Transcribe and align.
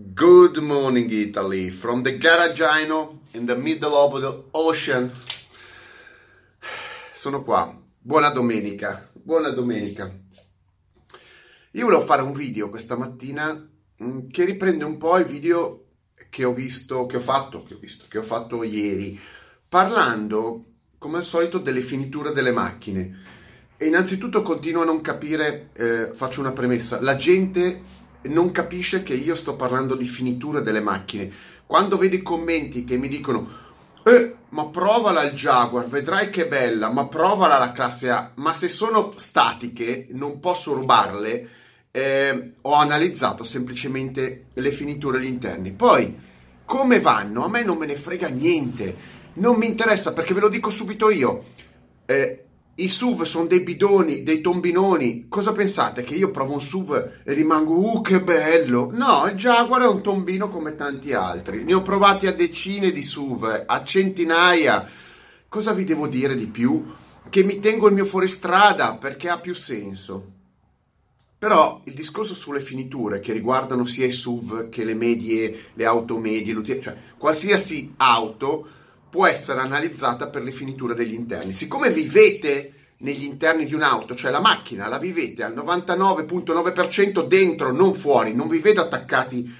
Good 0.00 0.58
morning, 0.58 1.10
Italy, 1.10 1.70
from 1.70 2.04
the 2.04 2.16
Garagino 2.18 3.18
in 3.32 3.46
the 3.46 3.56
middle 3.56 3.96
of 3.96 4.20
the 4.20 4.44
ocean. 4.52 5.10
Sono 7.12 7.42
qua. 7.42 7.76
Buona 7.98 8.30
domenica, 8.30 9.10
buona 9.12 9.48
domenica. 9.48 10.08
Io 11.72 11.84
volevo 11.84 12.04
fare 12.04 12.22
un 12.22 12.32
video 12.32 12.70
questa 12.70 12.96
mattina 12.96 13.52
mm, 14.00 14.28
che 14.30 14.44
riprende 14.44 14.84
un 14.84 14.98
po' 14.98 15.18
i 15.18 15.24
video 15.24 15.86
che 16.30 16.44
ho 16.44 16.54
visto, 16.54 17.06
che 17.06 17.16
ho 17.16 17.20
fatto, 17.20 17.64
che 17.64 17.74
ho 17.74 17.78
visto, 17.78 18.04
che 18.08 18.18
ho 18.18 18.22
fatto 18.22 18.62
ieri, 18.62 19.18
parlando 19.68 20.66
come 20.96 21.16
al 21.16 21.24
solito 21.24 21.58
delle 21.58 21.80
finiture 21.80 22.30
delle 22.30 22.52
macchine. 22.52 23.18
E 23.76 23.86
innanzitutto 23.86 24.42
continuo 24.42 24.82
a 24.82 24.84
non 24.84 25.00
capire, 25.00 25.70
eh, 25.72 26.10
faccio 26.12 26.38
una 26.38 26.52
premessa, 26.52 27.00
la 27.00 27.16
gente 27.16 27.97
non 28.22 28.50
capisce 28.50 29.02
che 29.02 29.14
io 29.14 29.34
sto 29.34 29.56
parlando 29.56 29.94
di 29.94 30.06
finitura 30.06 30.60
delle 30.60 30.80
macchine. 30.80 31.30
Quando 31.66 31.96
vedo 31.96 32.16
i 32.16 32.22
commenti 32.22 32.84
che 32.84 32.96
mi 32.96 33.08
dicono 33.08 33.66
eh, 34.04 34.36
ma 34.50 34.66
provala 34.66 35.22
il 35.24 35.32
Jaguar, 35.32 35.86
vedrai 35.86 36.30
che 36.30 36.46
bella, 36.46 36.90
ma 36.90 37.06
provala 37.06 37.58
la 37.58 37.72
classe 37.72 38.10
A, 38.10 38.30
ma 38.36 38.52
se 38.54 38.68
sono 38.68 39.12
statiche 39.16 40.06
non 40.12 40.40
posso 40.40 40.72
rubarle, 40.72 41.48
eh, 41.90 42.52
ho 42.62 42.72
analizzato 42.72 43.44
semplicemente 43.44 44.46
le 44.54 44.72
finiture 44.72 45.18
agli 45.18 45.26
interni. 45.26 45.72
Poi, 45.72 46.18
come 46.64 47.00
vanno? 47.00 47.44
A 47.44 47.48
me 47.48 47.62
non 47.62 47.76
me 47.76 47.86
ne 47.86 47.96
frega 47.96 48.28
niente, 48.28 48.96
non 49.34 49.56
mi 49.56 49.66
interessa 49.66 50.12
perché 50.12 50.32
ve 50.32 50.40
lo 50.40 50.48
dico 50.48 50.70
subito 50.70 51.10
io. 51.10 51.44
Eh, 52.06 52.44
i 52.80 52.88
SUV 52.88 53.24
sono 53.24 53.46
dei 53.46 53.60
bidoni, 53.60 54.22
dei 54.22 54.40
tombinoni. 54.40 55.26
Cosa 55.28 55.52
pensate? 55.52 56.04
Che 56.04 56.14
io 56.14 56.30
provo 56.30 56.52
un 56.52 56.60
SUV 56.60 57.22
e 57.24 57.32
rimango, 57.32 57.74
uh, 57.74 58.00
che 58.02 58.20
bello? 58.20 58.90
No, 58.92 59.26
il 59.26 59.34
Jaguar 59.34 59.82
è 59.82 59.88
un 59.88 60.00
tombino 60.00 60.48
come 60.48 60.76
tanti 60.76 61.12
altri. 61.12 61.64
Ne 61.64 61.74
ho 61.74 61.82
provati 61.82 62.28
a 62.28 62.32
decine 62.32 62.92
di 62.92 63.02
SUV, 63.02 63.64
a 63.66 63.82
centinaia. 63.82 64.88
Cosa 65.48 65.72
vi 65.72 65.82
devo 65.82 66.06
dire 66.06 66.36
di 66.36 66.46
più? 66.46 66.84
Che 67.28 67.42
mi 67.42 67.58
tengo 67.58 67.88
il 67.88 67.94
mio 67.94 68.04
fuoristrada 68.04 68.94
perché 68.94 69.28
ha 69.28 69.38
più 69.38 69.54
senso. 69.54 70.34
Però 71.36 71.80
il 71.84 71.94
discorso 71.94 72.34
sulle 72.34 72.60
finiture 72.60 73.18
che 73.18 73.32
riguardano 73.32 73.86
sia 73.86 74.06
i 74.06 74.12
SUV 74.12 74.68
che 74.68 74.84
le 74.84 74.94
medie, 74.94 75.70
le 75.74 75.84
auto 75.84 76.16
medie, 76.16 76.80
cioè 76.80 76.96
qualsiasi 77.16 77.94
auto 77.96 78.68
può 79.10 79.26
essere 79.26 79.60
analizzata 79.60 80.28
per 80.28 80.42
le 80.42 80.50
finiture 80.52 80.94
degli 80.94 81.14
interni. 81.14 81.54
Siccome 81.54 81.90
vivete 81.90 82.74
negli 83.00 83.24
interni 83.24 83.64
di 83.64 83.74
un'auto, 83.74 84.14
cioè 84.14 84.30
la 84.30 84.40
macchina 84.40 84.88
la 84.88 84.98
vivete 84.98 85.44
al 85.44 85.54
99.9% 85.54 87.26
dentro, 87.26 87.72
non 87.72 87.94
fuori, 87.94 88.34
non 88.34 88.48
vi 88.48 88.58
vedo 88.58 88.80
attaccati 88.82 89.54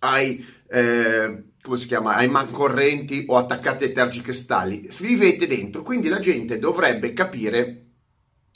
ai, 0.00 0.44
eh, 0.68 1.44
come 1.60 1.76
si 1.76 1.86
chiama, 1.86 2.14
ai 2.14 2.28
mancorrenti 2.28 3.24
o 3.28 3.36
attaccati 3.36 3.84
ai 3.84 3.92
tergicristalli, 3.92 4.88
vivete 5.00 5.46
dentro, 5.46 5.82
quindi 5.82 6.08
la 6.08 6.20
gente 6.20 6.58
dovrebbe 6.58 7.12
capire, 7.12 7.84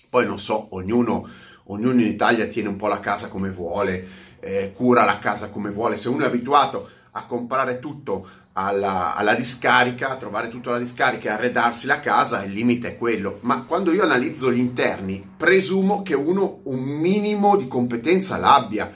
poi 0.08 0.26
non 0.26 0.38
so, 0.38 0.68
ognuno, 0.70 1.28
ognuno 1.64 2.00
in 2.00 2.06
Italia 2.06 2.46
tiene 2.46 2.68
un 2.68 2.76
po' 2.76 2.88
la 2.88 3.00
casa 3.00 3.28
come 3.28 3.50
vuole, 3.50 4.06
eh, 4.40 4.72
cura 4.72 5.04
la 5.04 5.18
casa 5.18 5.50
come 5.50 5.70
vuole, 5.70 5.96
se 5.96 6.08
uno 6.08 6.24
è 6.24 6.26
abituato 6.26 6.88
a 7.12 7.24
comprare 7.24 7.80
tutto 7.80 8.28
alla, 8.58 9.14
alla, 9.14 9.34
discarica, 9.34 10.16
trovare 10.16 10.48
tutto 10.48 10.70
alla 10.70 10.80
discarica 10.80 11.28
e 11.28 11.32
arredarsi 11.32 11.86
la 11.86 12.00
casa, 12.00 12.42
il 12.42 12.52
limite 12.52 12.88
è 12.88 12.98
quello. 12.98 13.38
Ma 13.42 13.62
quando 13.62 13.92
io 13.92 14.02
analizzo 14.02 14.50
gli 14.50 14.58
interni, 14.58 15.24
presumo 15.36 16.02
che 16.02 16.14
uno 16.14 16.62
un 16.64 16.80
minimo 16.80 17.56
di 17.56 17.68
competenza 17.68 18.36
l'abbia, 18.36 18.92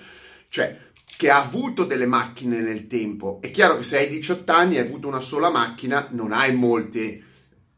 cioè 0.48 0.78
che 1.16 1.30
ha 1.30 1.40
avuto 1.40 1.84
delle 1.84 2.06
macchine 2.06 2.60
nel 2.60 2.88
tempo. 2.88 3.38
È 3.40 3.52
chiaro 3.52 3.76
che 3.76 3.84
se 3.84 3.98
hai 3.98 4.08
18 4.08 4.50
anni 4.50 4.74
e 4.74 4.80
hai 4.80 4.86
avuto 4.86 5.06
una 5.06 5.20
sola 5.20 5.48
macchina, 5.50 6.08
non 6.10 6.32
hai 6.32 6.52
molte 6.56 7.22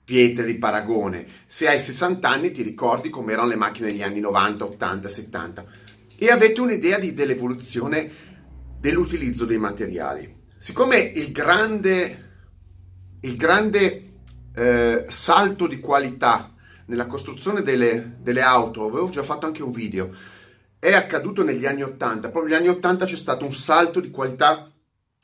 pietre 0.02 0.46
di 0.46 0.54
paragone. 0.54 1.26
Se 1.46 1.68
hai 1.68 1.78
60 1.78 2.26
anni 2.26 2.52
ti 2.52 2.62
ricordi 2.62 3.10
come 3.10 3.32
erano 3.32 3.48
le 3.48 3.56
macchine 3.56 3.88
negli 3.88 4.02
anni 4.02 4.20
90, 4.20 4.64
80, 4.64 5.08
70 5.08 5.66
e 6.16 6.30
avete 6.30 6.60
un'idea 6.62 6.98
di, 6.98 7.12
dell'evoluzione 7.12 8.10
dell'utilizzo 8.80 9.44
dei 9.44 9.58
materiali. 9.58 10.43
Siccome 10.64 10.96
il 10.96 11.30
grande, 11.30 12.30
il 13.20 13.36
grande 13.36 14.12
eh, 14.54 15.04
salto 15.08 15.66
di 15.66 15.78
qualità 15.78 16.54
nella 16.86 17.06
costruzione 17.06 17.60
delle, 17.60 18.16
delle, 18.22 18.40
auto, 18.40 18.86
avevo 18.86 19.10
già 19.10 19.22
fatto 19.22 19.44
anche 19.44 19.62
un 19.62 19.72
video, 19.72 20.14
è 20.78 20.94
accaduto 20.94 21.44
negli 21.44 21.66
anni 21.66 21.82
80. 21.82 22.30
Proprio 22.30 22.54
negli 22.54 22.66
anni 22.66 22.76
80 22.78 23.04
c'è 23.04 23.16
stato 23.16 23.44
un 23.44 23.52
salto 23.52 24.00
di 24.00 24.08
qualità 24.08 24.72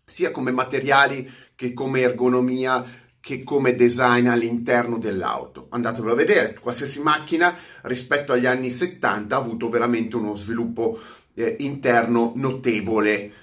sia 0.04 0.30
come 0.30 0.50
materiali 0.50 1.32
che 1.54 1.72
come 1.72 2.00
ergonomia 2.00 2.84
che 3.18 3.42
come 3.42 3.74
design 3.74 4.26
all'interno 4.26 4.98
dell'auto. 4.98 5.68
Andatevelo 5.70 6.12
a 6.12 6.16
vedere, 6.16 6.58
qualsiasi 6.60 7.00
macchina 7.00 7.56
rispetto 7.84 8.34
agli 8.34 8.44
anni 8.44 8.70
70 8.70 9.34
ha 9.34 9.38
avuto 9.38 9.70
veramente 9.70 10.16
uno 10.16 10.34
sviluppo 10.34 11.00
eh, 11.32 11.56
interno 11.60 12.32
notevole 12.34 13.39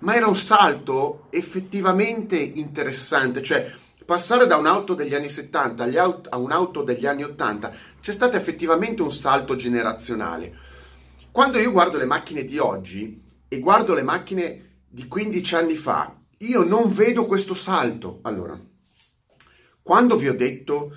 ma 0.00 0.14
era 0.14 0.26
un 0.26 0.36
salto 0.36 1.26
effettivamente 1.30 2.36
interessante, 2.36 3.42
cioè 3.42 3.72
passare 4.04 4.46
da 4.46 4.56
un'auto 4.56 4.94
degli 4.94 5.14
anni 5.14 5.28
70 5.28 5.84
a 6.30 6.36
un'auto 6.36 6.82
degli 6.82 7.06
anni 7.06 7.24
80 7.24 7.74
c'è 8.00 8.12
stato 8.12 8.36
effettivamente 8.36 9.02
un 9.02 9.12
salto 9.12 9.56
generazionale. 9.56 10.56
Quando 11.30 11.58
io 11.58 11.72
guardo 11.72 11.98
le 11.98 12.06
macchine 12.06 12.44
di 12.44 12.58
oggi 12.58 13.22
e 13.48 13.58
guardo 13.58 13.94
le 13.94 14.02
macchine 14.02 14.82
di 14.88 15.06
15 15.06 15.54
anni 15.54 15.74
fa, 15.74 16.16
io 16.38 16.64
non 16.64 16.92
vedo 16.92 17.26
questo 17.26 17.54
salto. 17.54 18.20
Allora, 18.22 18.58
quando 19.82 20.16
vi 20.16 20.28
ho 20.28 20.34
detto 20.34 20.92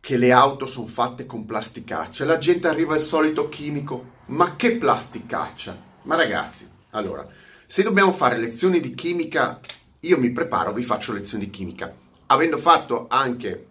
che 0.00 0.16
le 0.16 0.32
auto 0.32 0.66
sono 0.66 0.86
fatte 0.86 1.26
con 1.26 1.44
plasticaccia, 1.44 2.24
la 2.24 2.38
gente 2.38 2.68
arriva 2.68 2.94
al 2.94 3.00
solito 3.00 3.48
chimico, 3.48 4.12
ma 4.26 4.54
che 4.56 4.76
plasticaccia? 4.76 5.82
Ma 6.02 6.14
ragazzi, 6.14 6.70
allora, 6.90 7.26
se 7.66 7.82
dobbiamo 7.82 8.12
fare 8.12 8.38
lezioni 8.38 8.80
di 8.80 8.94
chimica, 8.94 9.60
io 10.00 10.18
mi 10.18 10.30
preparo, 10.30 10.72
vi 10.72 10.82
faccio 10.82 11.12
lezioni 11.12 11.46
di 11.46 11.50
chimica. 11.50 11.94
Avendo 12.26 12.58
fatto 12.58 13.06
anche 13.08 13.66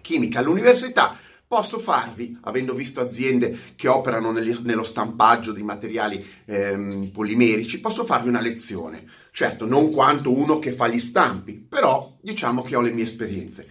chimica 0.00 0.38
all'università, 0.38 1.16
posso 1.46 1.78
farvi, 1.78 2.36
avendo 2.42 2.74
visto 2.74 3.00
aziende 3.00 3.58
che 3.74 3.88
operano 3.88 4.32
nello 4.32 4.82
stampaggio 4.82 5.52
di 5.52 5.62
materiali 5.62 6.24
ehm, 6.44 7.08
polimerici, 7.10 7.80
posso 7.80 8.04
farvi 8.04 8.28
una 8.28 8.40
lezione. 8.40 9.06
Certo, 9.30 9.66
non 9.66 9.90
quanto 9.90 10.36
uno 10.36 10.58
che 10.58 10.72
fa 10.72 10.88
gli 10.88 11.00
stampi, 11.00 11.54
però 11.54 12.16
diciamo 12.20 12.62
che 12.62 12.76
ho 12.76 12.80
le 12.80 12.90
mie 12.90 13.04
esperienze. 13.04 13.68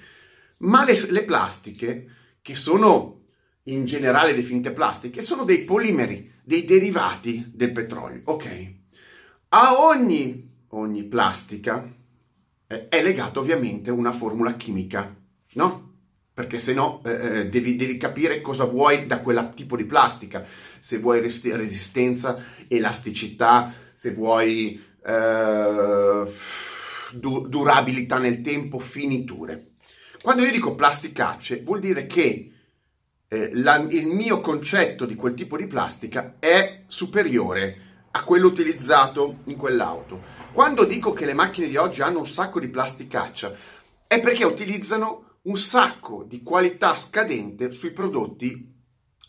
Ma 0.60 0.84
le, 0.84 1.00
le 1.12 1.24
plastiche, 1.24 2.08
che 2.42 2.56
sono 2.56 3.22
in 3.64 3.86
generale 3.86 4.34
definite 4.34 4.72
plastiche, 4.72 5.22
sono 5.22 5.44
dei 5.44 5.64
polimeri, 5.64 6.32
dei 6.44 6.66
derivati 6.66 7.52
del 7.54 7.72
petrolio. 7.72 8.22
Ok, 8.26 8.76
a 9.50 9.80
ogni, 9.80 10.66
ogni 10.70 11.04
plastica 11.04 11.90
eh, 12.68 12.88
è 12.90 13.02
legata 13.02 13.40
ovviamente 13.40 13.92
una 13.92 14.12
formula 14.12 14.56
chimica, 14.56 15.16
no? 15.54 15.86
Perché 16.34 16.60
se 16.60 16.74
no 16.74 17.02
eh, 17.06 17.40
eh, 17.40 17.48
devi, 17.48 17.76
devi, 17.76 17.98
capire 17.98 18.42
cosa 18.42 18.66
vuoi 18.66 19.08
da 19.08 19.22
quel 19.22 19.54
tipo 19.56 19.76
di 19.76 19.86
plastica, 19.86 20.46
se 20.80 21.00
vuoi 21.00 21.20
resti- 21.20 21.52
resistenza, 21.52 22.44
elasticità, 22.68 23.74
se 23.94 24.14
vuoi 24.14 24.84
eh, 25.04 26.32
du- 27.14 27.48
durabilità 27.48 28.20
nel 28.20 28.42
tempo, 28.42 28.80
finiture. 28.80 29.76
Quando 30.22 30.44
io 30.44 30.52
dico 30.52 30.76
plasticacce 30.76 31.62
vuol 31.64 31.80
dire 31.80 32.06
che 32.06 32.52
eh, 33.28 33.52
la, 33.54 33.78
il 33.78 34.08
mio 34.08 34.40
concetto 34.42 35.06
di 35.06 35.16
quel 35.16 35.34
tipo 35.34 35.58
di 35.58 35.68
plastica 35.68 36.36
è 36.40 36.84
superiore 36.88 37.87
a 38.18 38.24
quello 38.24 38.48
utilizzato 38.48 39.40
in 39.46 39.56
quell'auto. 39.56 40.36
Quando 40.52 40.86
dico 40.86 41.14
che 41.14 41.26
le 41.26 41.34
macchine 41.34 41.68
di 41.68 41.78
oggi 41.78 42.02
hanno 42.02 42.20
un 42.20 42.28
sacco 42.28 42.60
di 42.60 42.68
plasticaccia, 42.68 43.54
è 44.08 44.20
perché 44.20 44.44
utilizzano 44.44 45.38
un 45.44 45.58
sacco 45.58 46.24
di 46.28 46.42
qualità 46.42 46.96
scadente 46.96 47.72
sui 47.72 47.92
prodotti 47.92 48.74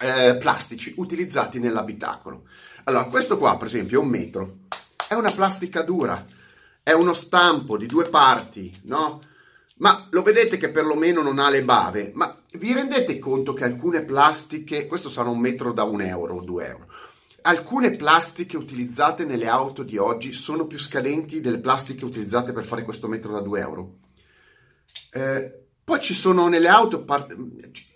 eh, 0.01 0.37
plastici 0.39 0.95
utilizzati 0.97 1.59
nell'abitacolo. 1.59 2.45
Allora, 2.85 3.05
questo 3.05 3.37
qua, 3.37 3.57
per 3.57 3.67
esempio, 3.67 4.01
è 4.01 4.03
un 4.03 4.09
metro. 4.09 4.57
È 5.07 5.15
una 5.15 5.31
plastica 5.31 5.83
dura, 5.83 6.25
è 6.83 6.93
uno 6.93 7.13
stampo 7.13 7.77
di 7.77 7.87
due 7.87 8.09
parti, 8.09 8.71
no? 8.85 9.21
Ma 9.77 10.07
lo 10.11 10.23
vedete 10.23 10.57
che 10.57 10.71
perlomeno 10.71 11.23
non 11.23 11.39
ha 11.39 11.49
le 11.49 11.63
bave, 11.63 12.11
ma 12.15 12.37
vi 12.53 12.73
rendete 12.73 13.19
conto 13.19 13.53
che 13.53 13.65
alcune 13.65 14.03
plastiche, 14.03 14.87
questo 14.87 15.09
sarà 15.09 15.29
un 15.29 15.39
metro 15.39 15.73
da 15.73 15.85
un 15.85 16.01
euro 16.01 16.37
o 16.37 16.41
due 16.43 16.67
euro, 16.67 16.87
Alcune 17.49 17.93
plastiche 17.93 18.59
utilizzate 18.59 19.25
nelle 19.25 19.49
auto 19.49 19.83
di 19.83 19.97
oggi 19.97 20.35
sono 20.35 20.67
più 20.67 20.79
scadenti 20.79 21.41
delle 21.41 21.61
plastiche 21.61 22.05
utilizzate 22.05 22.53
per 22.53 22.63
fare 22.63 22.83
questo 22.83 23.09
metro 23.09 23.33
da 23.33 23.41
2 23.41 23.61
euro. 23.61 23.95
Eh, 25.11 25.59
poi 25.83 25.99
ci 26.03 26.13
sono 26.13 26.47
nelle 26.49 26.69
auto, 26.69 27.07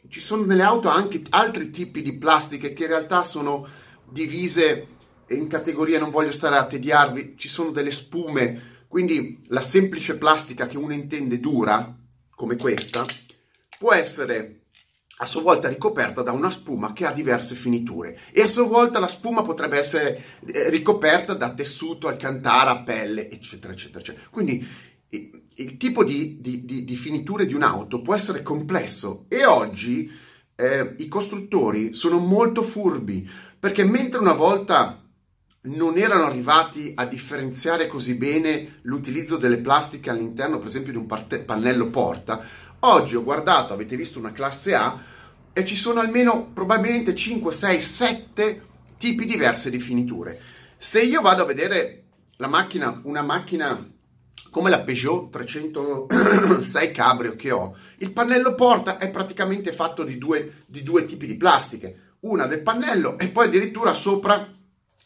ci 0.09 0.21
sono 0.21 0.47
nelle 0.47 0.63
auto 0.63 0.89
anche 0.89 1.23
altri 1.29 1.69
tipi 1.69 2.01
di 2.01 2.17
plastiche 2.17 2.73
che 2.73 2.85
in 2.85 2.89
realtà 2.89 3.25
sono 3.25 3.69
divise 4.09 4.87
in 5.29 5.49
categoria 5.49 5.99
non 5.99 6.09
voglio 6.09 6.33
stare 6.33 6.57
a 6.57 6.65
tediarvi, 6.65 7.35
ci 7.37 7.51
sono 7.51 7.73
delle 7.73 7.91
spume, 7.91 8.85
quindi 8.89 9.45
la 9.49 9.61
semplice 9.61 10.17
plastica 10.17 10.67
che 10.67 10.79
uno 10.79 10.95
intende 10.95 11.39
dura, 11.41 11.95
come 12.35 12.57
questa, 12.57 13.05
può 13.79 13.93
essere 13.93 14.62
a 15.23 15.27
sua 15.27 15.41
volta 15.41 15.69
ricoperta 15.69 16.23
da 16.23 16.33
una 16.33 16.51
spuma 16.51 16.93
che 16.93 17.07
ha 17.07 17.13
diverse 17.13 17.55
finiture 17.55 18.19
e 18.33 18.43
a 18.43 18.49
sua 18.49 18.65
volta 18.65 18.99
la 18.99 19.07
spuma 19.07 19.43
potrebbe 19.43 19.79
essere 19.79 20.21
eh, 20.47 20.69
ricoperta 20.69 21.35
da 21.35 21.55
tessuto, 21.55 22.09
alcantara, 22.09 22.79
pelle, 22.79 23.31
eccetera, 23.31 23.73
eccetera, 23.73 24.01
eccetera. 24.01 24.27
Quindi 24.31 24.67
il 25.55 25.77
tipo 25.77 26.03
di, 26.03 26.41
di, 26.41 26.65
di, 26.65 26.85
di, 26.85 26.97
finiture 26.97 27.47
di 27.47 27.55
un'auto 27.55 28.01
può 28.01 28.15
essere 28.15 28.43
complesso 28.43 29.27
e 29.29 29.45
oggi 29.45 30.11
eh, 30.57 30.95
i 30.99 31.07
costruttori 31.07 31.95
sono 31.95 32.19
molto 32.19 32.63
furbi 32.63 33.29
perché 33.61 33.85
mentre 33.85 34.19
una 34.19 34.33
volta 34.33 35.01
non 35.65 35.99
erano 35.99 36.25
arrivati 36.25 36.93
a 36.97 37.05
differenziare 37.05 37.87
così 37.87 38.17
bene 38.17 38.79
l'utilizzo 38.83 39.37
delle 39.37 39.59
plastiche 39.59 40.11
all'interno, 40.11 40.59
per 40.59 40.67
esempio, 40.67 40.91
di 40.91 40.99
un 40.99 41.07
parte- 41.07 41.39
pannello 41.39 41.87
porta, 41.87 42.45
oggi 42.85 43.17
ho 43.17 43.23
guardato, 43.23 43.73
avete 43.73 43.97
visto 43.97 44.19
una 44.19 44.33
classe 44.33 44.75
A 44.75 45.01
e 45.53 45.65
ci 45.65 45.77
sono 45.77 46.01
almeno 46.01 46.51
probabilmente 46.53 47.15
5, 47.15 47.53
6, 47.53 47.81
7 47.81 48.63
tipi 48.97 49.25
diversi 49.25 49.71
di 49.71 49.79
finiture. 49.79 50.41
Se 50.77 51.01
io 51.01 51.21
vado 51.21 51.43
a 51.43 51.47
vedere 51.47 52.05
la 52.37 52.49
macchina, 52.49 53.01
una 53.05 53.23
macchina 53.23 53.91
come 54.51 54.71
la 54.71 54.81
Peugeot 54.81 55.31
306 55.31 56.91
Cabrio 56.93 57.37
che 57.37 57.51
ho, 57.51 57.77
il 57.99 58.13
pannello 58.13 58.55
porta 58.55 58.99
è 58.99 59.11
praticamente 59.11 59.73
fatto 59.73 60.05
di 60.05 60.19
due, 60.19 60.65
di 60.67 60.83
due 60.83 61.05
tipi 61.05 61.27
di 61.27 61.37
plastiche, 61.37 62.17
una 62.21 62.47
del 62.47 62.63
pannello 62.63 63.19
e 63.19 63.29
poi 63.29 63.47
addirittura 63.47 63.95
sopra 63.95 64.47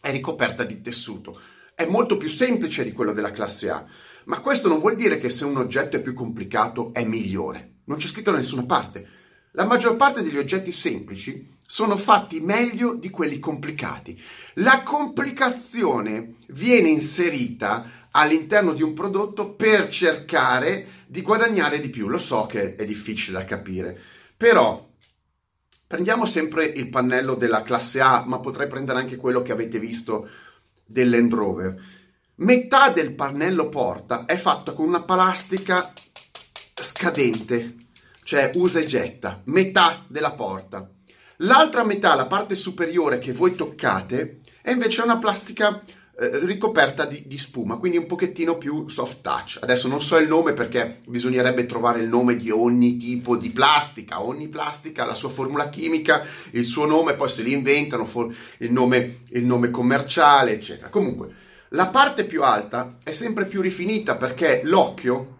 è 0.01 0.11
ricoperta 0.11 0.65
di 0.65 0.81
tessuto. 0.83 1.39
È 1.75 1.85
molto 1.85 2.17
più 2.17 2.29
semplice 2.29 2.85
di 2.85 2.93
quello 2.93 3.13
della 3.13 3.33
classe 3.33 3.71
A, 3.71 3.85
ma 4.27 4.41
questo 4.41 4.69
non 4.69 4.81
vuol 4.81 4.97
dire 4.97 5.19
che 5.19 5.31
se 5.31 5.45
un 5.45 5.57
oggetto 5.57 5.97
è 5.97 6.03
più 6.03 6.15
complicato 6.15 6.93
è 6.93 7.05
migliore. 7.05 7.79
Non 7.85 7.99
c'è 7.99 8.09
scritto 8.09 8.31
da 8.33 8.39
nessuna 8.39 8.65
parte. 8.65 9.07
La 9.53 9.65
maggior 9.65 9.97
parte 9.97 10.23
degli 10.23 10.37
oggetti 10.37 10.73
semplici 10.73 11.55
sono 11.65 11.97
fatti 11.97 12.41
meglio 12.41 12.95
di 12.95 13.09
quelli 13.11 13.39
complicati. 13.39 14.21
La 14.55 14.83
complicazione 14.83 16.37
viene 16.49 16.89
inserita 16.89 18.09
all'interno 18.11 18.73
di 18.73 18.83
un 18.83 18.95
prodotto 18.95 19.53
per 19.53 19.89
cercare 19.91 21.05
di 21.07 21.23
guadagnare 21.23 21.81
di 21.81 21.89
più. 21.89 22.09
Lo 22.09 22.19
so 22.19 22.47
che 22.47 22.75
è 22.75 22.85
difficile 22.85 23.39
da 23.39 23.45
capire, 23.45 23.99
però 24.37 24.89
prendiamo 25.87 26.27
sempre 26.27 26.65
il 26.65 26.89
pannello 26.89 27.35
della 27.37 27.63
classe 27.63 28.01
A, 28.01 28.25
ma 28.27 28.41
potrei 28.41 28.67
prendere 28.67 28.99
anche 28.99 29.17
quello 29.17 29.43
che 29.43 29.53
avete 29.53 29.79
visto 29.79 30.29
del 30.85 31.11
Land 31.11 31.33
Rover. 31.33 31.83
Metà 32.39 32.91
del 32.91 33.15
pannello 33.15 33.71
porta 33.71 34.27
è 34.27 34.37
fatto 34.37 34.75
con 34.75 34.87
una 34.87 35.01
plastica 35.01 35.91
scadente, 36.75 37.77
cioè 38.25 38.51
usa 38.57 38.79
e 38.79 38.85
getta, 38.85 39.41
metà 39.45 40.05
della 40.07 40.33
porta. 40.33 40.87
L'altra 41.39 41.83
metà, 41.83 42.15
la 42.15 42.27
parte 42.27 42.55
superiore 42.55 43.17
che 43.17 43.33
voi 43.33 43.55
toccate, 43.55 44.41
è 44.61 44.71
invece 44.71 45.01
una 45.01 45.17
plastica 45.17 45.83
eh, 46.19 46.39
ricoperta 46.41 47.07
di, 47.07 47.23
di, 47.27 47.39
spuma, 47.39 47.79
quindi 47.79 47.97
un 47.97 48.05
pochettino 48.05 48.59
più 48.59 48.87
soft 48.89 49.23
touch. 49.23 49.59
Adesso 49.63 49.89
non 49.89 50.03
so 50.03 50.19
il 50.19 50.29
nome 50.29 50.53
perché 50.53 50.99
bisognerebbe 51.07 51.65
trovare 51.65 52.03
il 52.03 52.09
nome 52.09 52.37
di 52.37 52.51
ogni 52.51 52.99
tipo 52.99 53.39
di 53.39 53.49
plastica, 53.49 54.23
ogni 54.23 54.49
plastica 54.49 55.07
la 55.07 55.15
sua 55.15 55.31
formula 55.31 55.71
chimica, 55.71 56.23
il 56.51 56.67
suo 56.67 56.85
nome, 56.85 57.15
poi 57.15 57.31
se 57.31 57.43
li 57.43 57.53
inventano 57.53 58.07
il 58.59 58.71
nome, 58.71 59.21
il 59.31 59.47
nome 59.47 59.71
commerciale, 59.71 60.53
eccetera. 60.53 60.91
Comunque, 60.91 61.45
la 61.71 61.87
parte 61.87 62.25
più 62.25 62.43
alta 62.43 62.99
è 63.03 63.11
sempre 63.11 63.47
più 63.47 63.61
rifinita 63.61 64.17
perché 64.17 64.61
l'occhio 64.65 65.35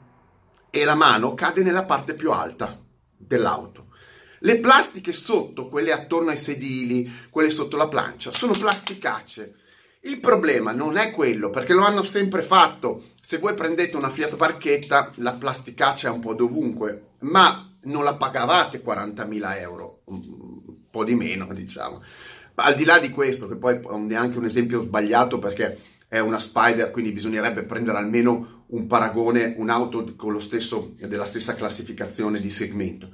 e 0.71 0.85
la 0.85 0.95
mano 0.95 1.35
cade 1.35 1.63
nella 1.63 1.85
parte 1.85 2.15
più 2.15 2.33
alta 2.33 2.79
dell'auto. 3.17 3.87
Le 4.41 4.59
plastiche 4.59 5.13
sotto, 5.13 5.69
quelle 5.69 5.93
attorno 5.93 6.31
ai 6.31 6.39
sedili, 6.39 7.11
quelle 7.31 7.51
sotto 7.51 7.77
la 7.77 7.89
plancia, 7.89 8.31
sono 8.31 8.53
plasticacce 8.53 9.55
il 10.07 10.21
problema 10.21 10.71
non 10.71 10.97
è 10.97 11.11
quello, 11.11 11.51
perché 11.51 11.73
lo 11.73 11.85
hanno 11.85 12.05
sempre 12.05 12.43
fatto. 12.43 13.03
Se 13.21 13.39
voi 13.39 13.55
prendete 13.55 13.97
una 13.97 14.09
Fiat 14.09 14.37
Barchetta, 14.37 15.11
la 15.17 15.33
plasticaccia 15.33 16.09
è 16.09 16.13
un 16.13 16.21
po' 16.21 16.35
dovunque, 16.35 17.09
ma 17.21 17.77
non 17.83 18.05
la 18.05 18.15
pagavate 18.15 18.83
40.000 18.85 19.59
euro, 19.59 20.03
un 20.05 20.91
po' 20.91 21.03
di 21.03 21.17
meno, 21.17 21.49
diciamo. 21.53 22.03
Al 22.55 22.77
di 22.77 22.85
là 22.85 23.01
di 23.01 23.11
questo, 23.11 23.49
che 23.49 23.57
poi 23.57 23.81
è 24.09 24.15
anche 24.15 24.39
un 24.39 24.45
esempio 24.45 24.81
sbagliato 24.81 25.41
perché 25.41 25.77
è 26.09 26.19
una 26.19 26.39
Spider, 26.39 26.91
quindi 26.91 27.13
bisognerebbe 27.13 27.65
prendere 27.65 27.99
almeno 27.99 28.65
un 28.69 28.87
paragone, 28.87 29.55
un'auto 29.57 30.15
stesso, 30.39 30.95
della 30.99 31.25
stessa 31.25 31.55
classificazione 31.55 32.41
di 32.41 32.51
segmento. 32.51 33.11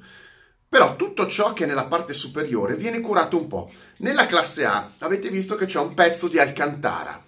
Però 0.67 0.95
tutto 0.95 1.27
ciò 1.27 1.53
che 1.53 1.65
è 1.65 1.67
nella 1.67 1.85
parte 1.85 2.13
superiore 2.13 2.75
viene 2.75 2.99
curato 2.99 3.37
un 3.37 3.47
po'. 3.47 3.71
Nella 3.97 4.25
classe 4.25 4.65
A 4.65 4.89
avete 4.99 5.29
visto 5.29 5.55
che 5.55 5.65
c'è 5.65 5.79
un 5.79 5.93
pezzo 5.93 6.27
di 6.27 6.39
Alcantara. 6.39 7.23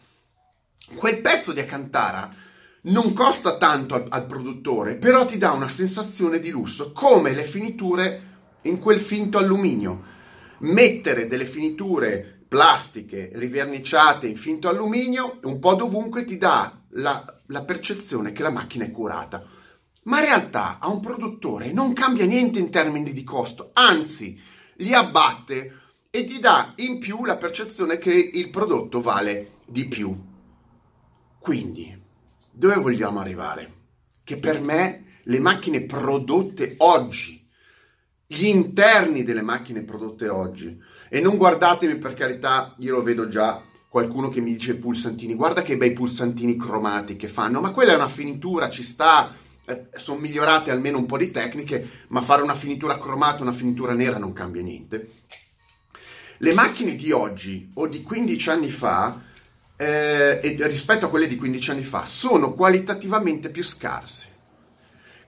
Quel 0.95 1.21
pezzo 1.21 1.53
di 1.53 1.59
Alcantara 1.59 2.33
non 2.81 3.13
costa 3.13 3.57
tanto 3.57 3.93
al, 3.93 4.05
al 4.09 4.25
produttore, 4.25 4.95
però 4.95 5.25
ti 5.25 5.37
dà 5.37 5.51
una 5.51 5.69
sensazione 5.69 6.39
di 6.39 6.49
lusso, 6.49 6.91
come 6.91 7.33
le 7.33 7.43
finiture 7.43 8.21
in 8.63 8.79
quel 8.79 8.99
finto 8.99 9.37
alluminio. 9.37 10.13
Mettere 10.59 11.27
delle 11.27 11.45
finiture 11.45 12.34
plastiche 12.47 13.31
riverniciate 13.33 14.27
in 14.27 14.37
finto 14.37 14.69
alluminio 14.69 15.39
un 15.43 15.59
po' 15.59 15.75
dovunque 15.75 16.25
ti 16.25 16.37
dà 16.37 16.81
la, 16.89 17.41
la 17.47 17.63
percezione 17.63 18.31
che 18.31 18.43
la 18.43 18.51
macchina 18.51 18.85
è 18.85 18.91
curata 18.91 19.45
ma 20.05 20.19
in 20.19 20.25
realtà 20.25 20.79
a 20.79 20.87
un 20.89 20.99
produttore 20.99 21.71
non 21.71 21.93
cambia 21.93 22.25
niente 22.25 22.59
in 22.59 22.69
termini 22.69 23.13
di 23.13 23.23
costo, 23.23 23.71
anzi 23.73 24.39
li 24.77 24.93
abbatte 24.93 25.79
e 26.09 26.23
ti 26.23 26.39
dà 26.39 26.73
in 26.77 26.99
più 26.99 27.25
la 27.25 27.37
percezione 27.37 27.97
che 27.97 28.13
il 28.13 28.49
prodotto 28.49 29.01
vale 29.01 29.53
di 29.65 29.87
più. 29.87 30.15
Quindi, 31.39 32.01
dove 32.51 32.75
vogliamo 32.75 33.19
arrivare? 33.19 33.73
Che 34.23 34.37
per 34.37 34.61
me 34.61 35.19
le 35.23 35.39
macchine 35.39 35.81
prodotte 35.81 36.75
oggi, 36.77 37.43
gli 38.27 38.45
interni 38.45 39.23
delle 39.23 39.41
macchine 39.41 39.81
prodotte 39.81 40.29
oggi, 40.29 40.79
e 41.15 41.21
non 41.21 41.37
guardatemi 41.37 41.95
per 41.95 42.13
carità, 42.13 42.75
io 42.79 42.95
lo 42.95 43.01
vedo 43.01 43.29
già 43.29 43.63
qualcuno 43.87 44.27
che 44.27 44.41
mi 44.41 44.51
dice 44.51 44.75
pulsantini, 44.75 45.33
guarda 45.33 45.61
che 45.61 45.77
bei 45.77 45.93
pulsantini 45.93 46.57
cromati 46.57 47.15
che 47.15 47.29
fanno, 47.29 47.61
ma 47.61 47.71
quella 47.71 47.93
è 47.93 47.95
una 47.95 48.09
finitura, 48.09 48.69
ci 48.69 48.83
sta, 48.83 49.33
eh, 49.63 49.85
sono 49.95 50.19
migliorate 50.19 50.71
almeno 50.71 50.97
un 50.97 51.05
po' 51.05 51.17
di 51.17 51.31
tecniche, 51.31 51.89
ma 52.09 52.21
fare 52.21 52.41
una 52.41 52.53
finitura 52.53 52.97
cromata, 52.97 53.43
una 53.43 53.53
finitura 53.53 53.93
nera 53.93 54.17
non 54.17 54.33
cambia 54.33 54.61
niente. 54.61 55.09
Le 56.39 56.53
macchine 56.53 56.97
di 56.97 57.13
oggi 57.13 57.71
o 57.75 57.87
di 57.87 58.03
15 58.03 58.49
anni 58.49 58.69
fa, 58.69 59.21
eh, 59.77 60.41
rispetto 60.67 61.05
a 61.05 61.09
quelle 61.09 61.29
di 61.29 61.37
15 61.37 61.71
anni 61.71 61.83
fa, 61.85 62.03
sono 62.03 62.53
qualitativamente 62.53 63.51
più 63.51 63.63
scarse. 63.63 64.35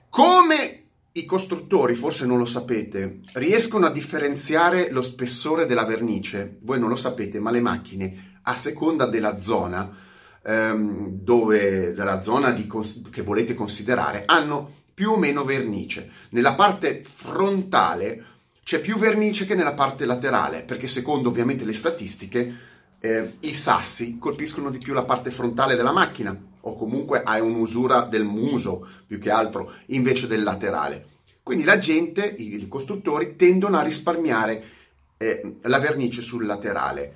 Come 0.09 0.86
i 1.19 1.25
costruttori, 1.25 1.95
forse 1.95 2.25
non 2.25 2.37
lo 2.37 2.45
sapete, 2.45 3.21
riescono 3.33 3.85
a 3.85 3.91
differenziare 3.91 4.89
lo 4.91 5.01
spessore 5.01 5.65
della 5.65 5.85
vernice, 5.85 6.57
voi 6.61 6.79
non 6.79 6.89
lo 6.89 6.95
sapete, 6.95 7.39
ma 7.39 7.51
le 7.51 7.59
macchine, 7.59 8.39
a 8.43 8.55
seconda 8.55 9.07
della 9.07 9.39
zona, 9.39 9.95
ehm, 10.43 11.09
dove 11.09 11.93
la 11.95 12.21
zona 12.21 12.55
cons- 12.67 13.01
che 13.09 13.21
volete 13.21 13.53
considerare 13.53 14.23
hanno 14.25 14.71
più 14.93 15.11
o 15.11 15.17
meno 15.17 15.43
vernice. 15.43 16.09
Nella 16.29 16.53
parte 16.53 17.03
frontale 17.03 18.23
c'è 18.63 18.79
più 18.79 18.97
vernice 18.97 19.45
che 19.45 19.55
nella 19.55 19.73
parte 19.73 20.05
laterale, 20.05 20.61
perché 20.61 20.87
secondo 20.87 21.29
ovviamente 21.29 21.65
le 21.65 21.73
statistiche 21.73 22.55
eh, 22.99 23.33
i 23.41 23.53
sassi 23.53 24.17
colpiscono 24.19 24.69
di 24.69 24.79
più 24.79 24.93
la 24.93 25.03
parte 25.05 25.31
frontale 25.31 25.75
della 25.75 25.91
macchina 25.91 26.35
o 26.67 26.73
comunque 26.75 27.21
hai 27.23 27.41
un'usura 27.41 28.01
del 28.01 28.23
muso 28.23 28.87
più 29.05 29.19
che 29.19 29.29
altro 29.29 29.71
invece 29.87 30.27
del 30.27 30.43
laterale. 30.43 31.05
Quindi 31.43 31.63
la 31.63 31.79
gente, 31.79 32.25
i 32.25 32.67
costruttori 32.67 33.35
tendono 33.35 33.77
a 33.77 33.83
risparmiare 33.83 34.63
eh, 35.17 35.57
la 35.61 35.79
vernice 35.79 36.21
sul 36.21 36.45
laterale. 36.45 37.13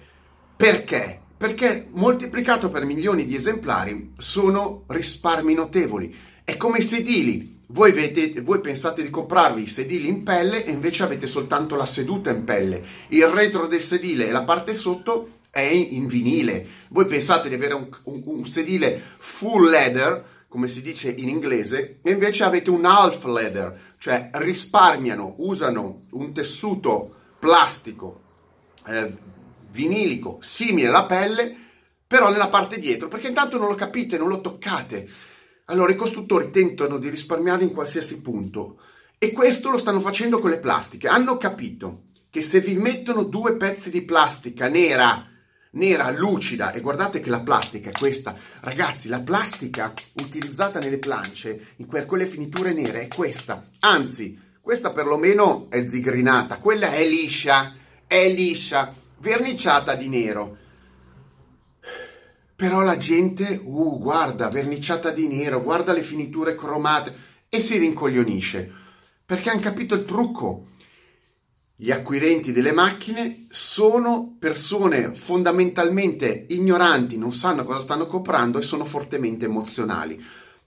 Perché? 0.56 1.22
perché 1.42 1.88
moltiplicato 1.90 2.70
per 2.70 2.86
milioni 2.86 3.26
di 3.26 3.34
esemplari 3.34 4.14
sono 4.20 4.84
risparmi 4.86 5.56
notevoli. 5.56 6.16
È 6.44 6.56
come 6.56 6.78
i 6.78 6.84
sedili. 6.84 7.62
Voi, 7.66 7.92
vedete, 7.94 8.42
voi, 8.42 8.60
pensate 8.60 9.02
di 9.02 9.10
comprarvi 9.10 9.64
i 9.64 9.68
sedili 9.68 10.08
in 10.08 10.22
pelle 10.22 10.64
e 10.64 10.70
invece 10.70 11.02
avete 11.02 11.26
soltanto 11.26 11.76
la 11.76 11.88
seduta 11.88 12.30
in 12.30 12.44
pelle. 12.44 12.84
Il 13.08 13.26
retro 13.26 13.66
del 13.66 13.82
sedile 13.82 14.28
e 14.28 14.32
la 14.32 14.44
parte 14.44 14.76
sotto 14.76 15.40
è 15.52 15.60
in 15.60 16.08
vinile. 16.08 16.66
Voi 16.90 17.06
pensate 17.06 17.50
di 17.50 17.56
avere 17.56 17.74
un, 17.76 17.90
un, 18.04 18.22
un 18.26 18.46
sedile 18.48 19.00
full 19.18 19.70
leather, 19.70 20.26
come 20.48 20.68
si 20.68 20.82
dice 20.82 21.12
in 21.12 21.28
inglese, 21.28 22.00
e 22.02 22.12
invece 22.12 22.44
avete 22.44 22.70
un 22.70 22.86
half 22.86 23.26
leather, 23.26 23.96
cioè 24.00 24.30
risparmiano, 24.34 25.36
usano 25.38 26.06
un 26.12 26.34
tessuto 26.34 27.16
plastico 27.38 28.22
eh, 28.88 29.12
vinilico 29.72 30.38
simile 30.42 30.88
alla 30.88 31.06
pelle, 31.06 31.56
però 32.08 32.30
nella 32.30 32.50
parte 32.50 32.80
dietro, 32.80 33.08
perché 33.08 33.28
intanto 33.28 33.58
non 33.58 33.68
lo 33.68 33.76
capite, 33.76 34.18
non 34.18 34.28
lo 34.28 34.42
toccate. 34.42 35.10
Allora 35.66 35.92
i 35.92 35.96
costruttori 35.96 36.50
tentano 36.50 36.98
di 36.98 37.10
risparmiare 37.10 37.64
in 37.64 37.72
qualsiasi 37.72 38.22
punto 38.22 38.78
e 39.18 39.32
questo 39.32 39.70
lo 39.70 39.78
stanno 39.78 40.02
facendo 40.02 40.40
con 40.40 40.50
le 40.50 40.60
plastiche. 40.60 41.08
Hanno 41.08 41.38
capito 41.38 42.04
che 42.30 42.42
se 42.42 42.60
vi 42.60 42.76
mettono 42.76 43.24
due 43.24 43.56
pezzi 43.56 43.90
di 43.90 44.02
plastica 44.02 44.68
nera, 44.68 45.31
nera, 45.72 46.10
lucida, 46.12 46.72
e 46.72 46.82
guardate 46.82 47.20
che 47.20 47.30
la 47.30 47.42
plastica 47.42 47.90
è 47.90 47.94
questa, 47.94 48.36
ragazzi, 48.62 49.08
la 49.08 49.20
plastica 49.22 49.94
utilizzata 50.22 50.80
nelle 50.80 50.98
plance, 50.98 51.68
in 51.78 51.88
quelle 51.88 52.26
finiture 52.26 52.74
nere, 52.74 53.02
è 53.02 53.08
questa. 53.08 53.70
Anzi, 53.80 54.40
questa 54.60 54.92
perlomeno 54.92 55.68
è 55.70 55.88
zigrinata, 55.88 56.58
quella 56.58 56.92
è 56.92 57.06
liscia, 57.06 57.76
è 58.06 58.30
liscia, 58.30 58.94
verniciata 59.18 59.96
di 59.96 60.10
nero. 60.10 60.58
Però 62.56 62.82
la 62.82 62.98
gente, 62.98 63.60
uh, 63.64 63.98
guarda, 64.00 64.50
verniciata 64.50 65.10
di 65.10 65.28
nero, 65.28 65.64
guarda 65.64 65.94
le 65.94 66.04
finiture 66.04 66.56
cromate 66.56 67.30
e 67.50 67.60
si 67.60 67.78
rincoglionisce 67.78 68.80
perché 69.32 69.50
hanno 69.50 69.62
capito 69.62 69.96
il 69.96 70.04
trucco. 70.04 70.66
Gli 71.84 71.90
acquirenti 71.90 72.52
delle 72.52 72.74
macchine 72.74 73.48
sono 73.50 74.36
persone 74.38 75.16
fondamentalmente 75.16 76.46
ignoranti, 76.50 77.18
non 77.18 77.34
sanno 77.34 77.66
cosa 77.66 77.80
stanno 77.80 78.06
comprando 78.06 78.60
e 78.60 78.62
sono 78.62 78.86
fortemente 78.86 79.46
emozionali. 79.46 80.24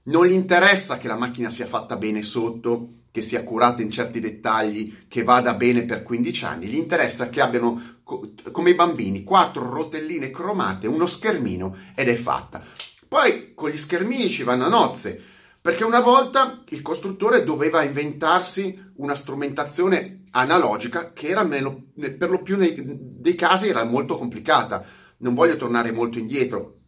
Non 0.06 0.26
gli 0.26 0.32
interessa 0.32 0.98
che 0.98 1.06
la 1.06 1.16
macchina 1.16 1.50
sia 1.50 1.66
fatta 1.66 1.94
bene 1.94 2.24
sotto, 2.24 3.02
che 3.12 3.20
sia 3.20 3.44
curata 3.44 3.80
in 3.80 3.92
certi 3.92 4.18
dettagli, 4.18 5.06
che 5.06 5.22
vada 5.22 5.54
bene 5.54 5.84
per 5.84 6.02
15 6.02 6.44
anni, 6.46 6.66
gli 6.66 6.74
interessa 6.74 7.28
che 7.28 7.40
abbiano, 7.40 8.00
come 8.02 8.70
i 8.70 8.74
bambini, 8.74 9.22
quattro 9.22 9.70
rotelline 9.70 10.30
cromate, 10.30 10.88
uno 10.88 11.06
schermino 11.06 11.76
ed 11.94 12.08
è 12.08 12.16
fatta. 12.16 12.60
Poi 13.06 13.52
con 13.54 13.70
gli 13.70 13.78
schermini 13.78 14.28
ci 14.28 14.42
vanno 14.42 14.64
a 14.64 14.68
nozze, 14.68 15.22
perché 15.64 15.82
una 15.82 16.00
volta 16.00 16.62
il 16.68 16.82
costruttore 16.82 17.42
doveva 17.42 17.82
inventarsi 17.82 18.92
una 18.96 19.14
strumentazione 19.14 20.24
analogica 20.32 21.14
che 21.14 21.28
era 21.28 21.42
meno, 21.42 21.84
per 22.18 22.28
lo 22.28 22.42
più 22.42 22.58
nei 22.58 22.74
dei 22.76 23.34
casi 23.34 23.68
era 23.68 23.82
molto 23.82 24.18
complicata. 24.18 24.84
Non 25.20 25.32
voglio 25.32 25.56
tornare 25.56 25.90
molto 25.90 26.18
indietro, 26.18 26.80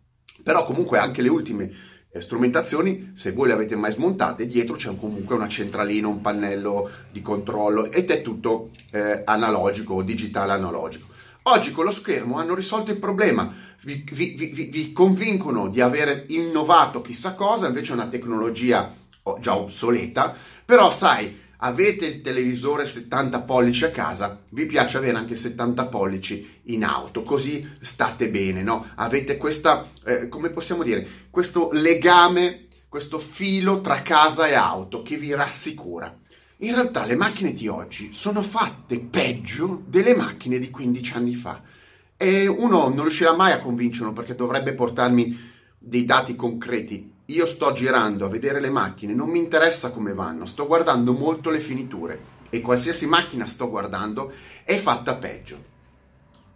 però 0.43 0.63
comunque 0.67 0.99
anche 0.99 1.23
le 1.23 1.31
ultime 1.31 1.73
eh, 2.11 2.21
strumentazioni, 2.21 3.13
se 3.15 3.33
voi 3.33 3.47
le 3.47 3.55
avete 3.55 3.77
mai 3.77 3.93
smontate, 3.93 4.47
dietro 4.47 4.75
c'è 4.75 4.95
comunque 4.95 5.37
una 5.37 5.49
centralina, 5.49 6.09
un 6.09 6.21
pannello 6.21 6.91
di 7.11 7.23
controllo 7.23 7.91
ed 7.91 8.11
è 8.11 8.21
tutto 8.21 8.73
eh, 8.91 9.23
analogico, 9.25 10.03
digitale 10.03 10.53
analogico. 10.53 11.07
Oggi 11.45 11.73
con 11.73 11.87
lo 11.87 11.91
schermo 11.91 12.37
hanno 12.37 12.55
risolto 12.55 12.91
il 12.91 12.99
problema, 12.99 13.55
vi, 13.87 14.35
vi, 14.35 14.51
vi, 14.53 14.65
vi 14.65 14.93
convincono 14.93 15.69
di 15.69 15.81
aver 15.81 16.25
innovato 16.29 17.03
chissà 17.03 17.35
cosa, 17.35 17.69
invece 17.69 17.93
è 17.93 17.95
una 17.95 18.09
tecnologia 18.09 18.93
già 19.39 19.57
obsoleta, 19.57 20.35
però 20.65 20.91
sai, 20.91 21.39
avete 21.59 22.07
il 22.07 22.21
televisore 22.21 22.89
70 22.89 23.41
pollici 23.43 23.85
a 23.85 23.91
casa, 23.91 24.43
vi 24.51 24.67
piace 24.67 24.97
avere 24.99 25.17
anche 25.17 25.37
70 25.37 25.87
pollici 25.87 26.61
in 26.65 26.85
auto, 26.85 27.23
così 27.23 27.69
state 27.81 28.29
bene, 28.29 28.63
no? 28.63 28.87
Avete 28.97 29.37
questa, 29.37 29.89
eh, 30.05 30.29
come 30.29 30.51
possiamo 30.51 30.83
dire, 30.83 31.07
questo 31.31 31.71
legame, 31.73 32.67
questo 32.89 33.21
filo 33.21 33.81
tra 33.81 34.03
casa 34.03 34.49
e 34.49 34.55
auto 34.55 35.03
che 35.03 35.17
vi 35.17 35.33
rassicura. 35.33 36.13
In 36.61 36.75
realtà 36.75 37.05
le 37.05 37.17
macchine 37.17 37.53
di 37.53 37.69
oggi 37.69 38.13
sono 38.13 38.43
fatte 38.43 38.99
peggio 38.99 39.83
delle 39.87 40.17
macchine 40.17 40.59
di 40.59 40.71
15 40.71 41.13
anni 41.15 41.35
fa 41.35 41.75
e 42.17 42.47
uno 42.47 42.89
non 42.89 43.03
riuscirà 43.03 43.35
mai 43.35 43.53
a 43.53 43.61
convincerlo 43.61 44.13
perché 44.13 44.35
dovrebbe 44.35 44.73
portarmi 44.75 45.39
dei 45.79 46.05
dati 46.05 46.35
concreti 46.35 47.15
io 47.27 47.45
sto 47.45 47.73
girando 47.73 48.27
a 48.27 48.29
vedere 48.29 48.61
le 48.61 48.71
macchine, 48.71 49.13
non 49.13 49.29
mi 49.29 49.39
interessa 49.39 49.91
come 49.91 50.13
vanno, 50.13 50.47
sto 50.47 50.67
guardando 50.67 51.13
molto 51.13 51.51
le 51.51 51.61
finiture 51.61 52.35
e 52.51 52.61
qualsiasi 52.61 53.07
macchina 53.07 53.47
sto 53.47 53.69
guardando 53.69 54.33
è 54.63 54.77
fatta 54.77 55.17
peggio. 55.17 55.75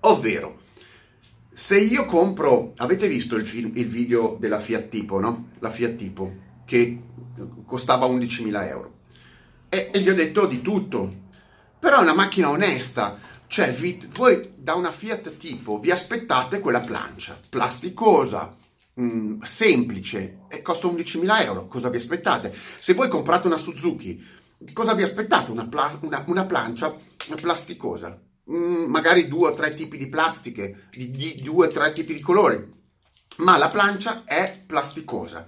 Ovvero, 0.01 0.61
se 1.53 1.79
io 1.79 2.07
compro, 2.07 2.73
avete 2.77 3.09
visto 3.09 3.35
il, 3.35 3.45
film, 3.45 3.73
il 3.75 3.89
video 3.89 4.37
della 4.39 4.61
Fiat 4.61 4.89
Tipo, 4.89 5.19
no? 5.19 5.49
La 5.59 5.71
Fiat 5.71 5.97
Tipo, 5.97 6.33
che 6.65 7.03
costava 7.67 8.07
11.000 8.07 8.69
euro. 8.69 8.95
E, 9.69 9.91
e, 9.93 10.01
gli 10.01 10.09
ho 10.09 10.15
detto 10.15 10.47
di 10.47 10.63
tutto, 10.63 11.13
però 11.81 11.99
è 11.99 12.03
una 12.03 12.15
macchina 12.15 12.49
onesta, 12.49 13.19
cioè 13.51 13.73
vi, 13.73 14.09
voi 14.13 14.53
da 14.55 14.75
una 14.75 14.93
Fiat 14.93 15.37
Tipo 15.37 15.81
vi 15.81 15.91
aspettate 15.91 16.61
quella 16.61 16.79
plancia, 16.79 17.37
plasticosa, 17.49 18.55
mh, 18.95 19.03
mm, 19.03 19.41
semplice 19.43 20.43
e 20.49 20.63
costa 20.63 20.87
11.000 20.87 21.43
euro, 21.43 21.67
cosa 21.67 21.89
vi 21.89 21.97
aspettate? 21.97 22.55
Se 22.79 22.95
voi 22.95 23.09
comprate 23.09 23.49
una 23.49 23.59
Suzuki, 23.59 24.25
cosa 24.73 24.95
vi 24.95 25.03
aspettate? 25.03 25.51
Una, 25.51 25.67
pla- 25.67 25.99
una, 26.03 26.23
una 26.29 26.45
plancia 26.45 26.97
plasticosa, 27.41 28.23
mm, 28.49 28.85
magari 28.85 29.27
due 29.27 29.49
o 29.51 29.55
tre 29.55 29.75
tipi 29.75 29.97
di 29.97 30.07
plastiche, 30.07 30.87
di, 30.93 31.11
di 31.11 31.41
due 31.43 31.67
o 31.67 31.71
tre 31.71 31.91
tipi 31.91 32.15
di 32.15 32.21
colori, 32.21 32.73
ma 33.39 33.57
la 33.57 33.69
plancia 33.69 34.23
è 34.25 34.63
plasticosa. 34.65 35.45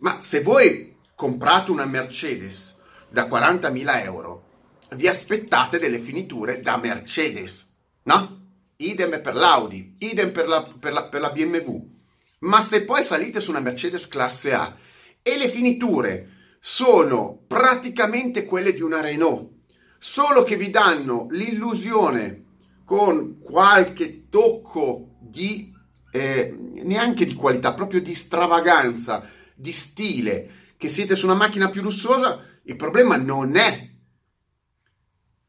Ma 0.00 0.20
se 0.20 0.42
voi 0.42 0.98
comprate 1.14 1.70
una 1.70 1.86
Mercedes 1.86 2.78
da 3.08 3.26
40.000 3.26 4.04
euro, 4.04 4.45
vi 4.90 5.08
aspettate 5.08 5.78
delle 5.78 5.98
finiture 5.98 6.60
da 6.60 6.76
Mercedes, 6.76 7.74
no? 8.04 8.44
Idem 8.76 9.20
per 9.20 9.34
l'Audi, 9.34 9.96
idem 9.98 10.30
per 10.30 10.46
la, 10.46 10.62
per 10.62 10.92
la, 10.92 11.08
per 11.08 11.20
la 11.20 11.30
BMW. 11.30 11.94
Ma 12.40 12.60
se 12.60 12.84
poi 12.84 13.02
salite 13.02 13.40
su 13.40 13.50
una 13.50 13.60
Mercedes 13.60 14.06
classe 14.06 14.52
A 14.52 14.76
e 15.22 15.36
le 15.36 15.48
finiture 15.48 16.30
sono 16.60 17.42
praticamente 17.46 18.44
quelle 18.44 18.72
di 18.72 18.82
una 18.82 19.00
Renault, 19.00 19.50
solo 19.98 20.44
che 20.44 20.56
vi 20.56 20.70
danno 20.70 21.26
l'illusione 21.30 22.44
con 22.84 23.40
qualche 23.40 24.28
tocco 24.28 25.16
di 25.20 25.74
eh, 26.12 26.56
neanche 26.84 27.24
di 27.24 27.34
qualità, 27.34 27.74
proprio 27.74 28.00
di 28.00 28.14
stravaganza, 28.14 29.28
di 29.54 29.72
stile, 29.72 30.50
che 30.76 30.88
siete 30.88 31.16
su 31.16 31.24
una 31.26 31.34
macchina 31.34 31.68
più 31.68 31.82
lussuosa, 31.82 32.44
il 32.62 32.76
problema 32.76 33.16
non 33.16 33.56
è 33.56 33.94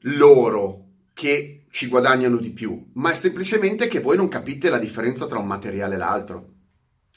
loro 0.01 0.85
che 1.13 1.65
ci 1.71 1.87
guadagnano 1.87 2.37
di 2.37 2.51
più, 2.51 2.91
ma 2.93 3.11
è 3.11 3.15
semplicemente 3.15 3.87
che 3.87 3.99
voi 3.99 4.17
non 4.17 4.27
capite 4.27 4.69
la 4.69 4.77
differenza 4.77 5.27
tra 5.27 5.39
un 5.39 5.47
materiale 5.47 5.95
e 5.95 5.97
l'altro. 5.97 6.49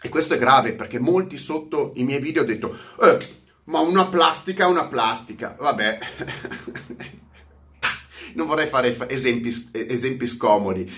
E 0.03 0.09
questo 0.09 0.35
è 0.35 0.39
grave 0.39 0.75
perché 0.75 0.99
molti 0.99 1.37
sotto 1.37 1.93
i 1.97 2.05
miei 2.05 2.21
video 2.21 2.43
hanno 2.43 2.53
detto, 2.53 2.77
eh, 3.03 3.19
ma 3.65 3.81
una 3.81 4.07
plastica 4.07 4.65
è 4.65 4.69
una 4.69 4.87
plastica. 4.87 5.57
Vabbè, 5.59 5.99
non 8.35 8.47
vorrei 8.47 8.69
fare 8.69 8.97
esempi, 9.09 9.55
esempi 9.73 10.27
scomodi, 10.27 10.91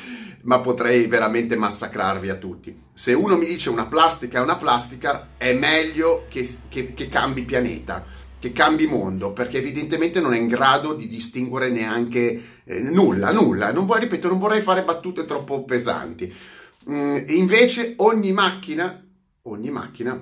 ma 0.43 0.61
potrei 0.61 1.07
veramente 1.07 1.57
massacrarvi 1.57 2.29
a 2.29 2.37
tutti. 2.37 2.81
Se 2.93 3.13
uno 3.13 3.37
mi 3.37 3.47
dice 3.47 3.71
una 3.71 3.87
plastica 3.87 4.39
è 4.39 4.43
una 4.43 4.57
plastica, 4.57 5.31
è 5.37 5.53
meglio 5.53 6.27
che, 6.29 6.49
che, 6.69 6.95
che 6.95 7.09
cambi 7.09 7.43
pianeta, 7.43 8.05
che 8.43 8.51
cambi 8.51 8.89
mondo, 8.89 9.33
perché 9.33 9.59
evidentemente 9.59 10.19
non 10.19 10.35
è 10.35 10.37
in 10.37 10.49
grado 10.49 10.95
di 10.95 11.07
distinguere 11.07 11.71
neanche 11.71 12.43
eh, 12.65 12.81
nulla, 12.81 13.31
nulla. 13.31 13.71
Non 13.71 13.87
vorrei, 13.87 14.03
ripeto, 14.03 14.27
non 14.27 14.41
vorrei 14.41 14.61
fare 14.61 14.83
battute 14.83 15.25
troppo 15.25 15.63
pesanti. 15.63 16.35
Mm, 16.91 17.19
invece 17.29 17.95
ogni 17.99 18.33
macchina, 18.33 19.01
ogni 19.43 19.71
macchina 19.71 20.21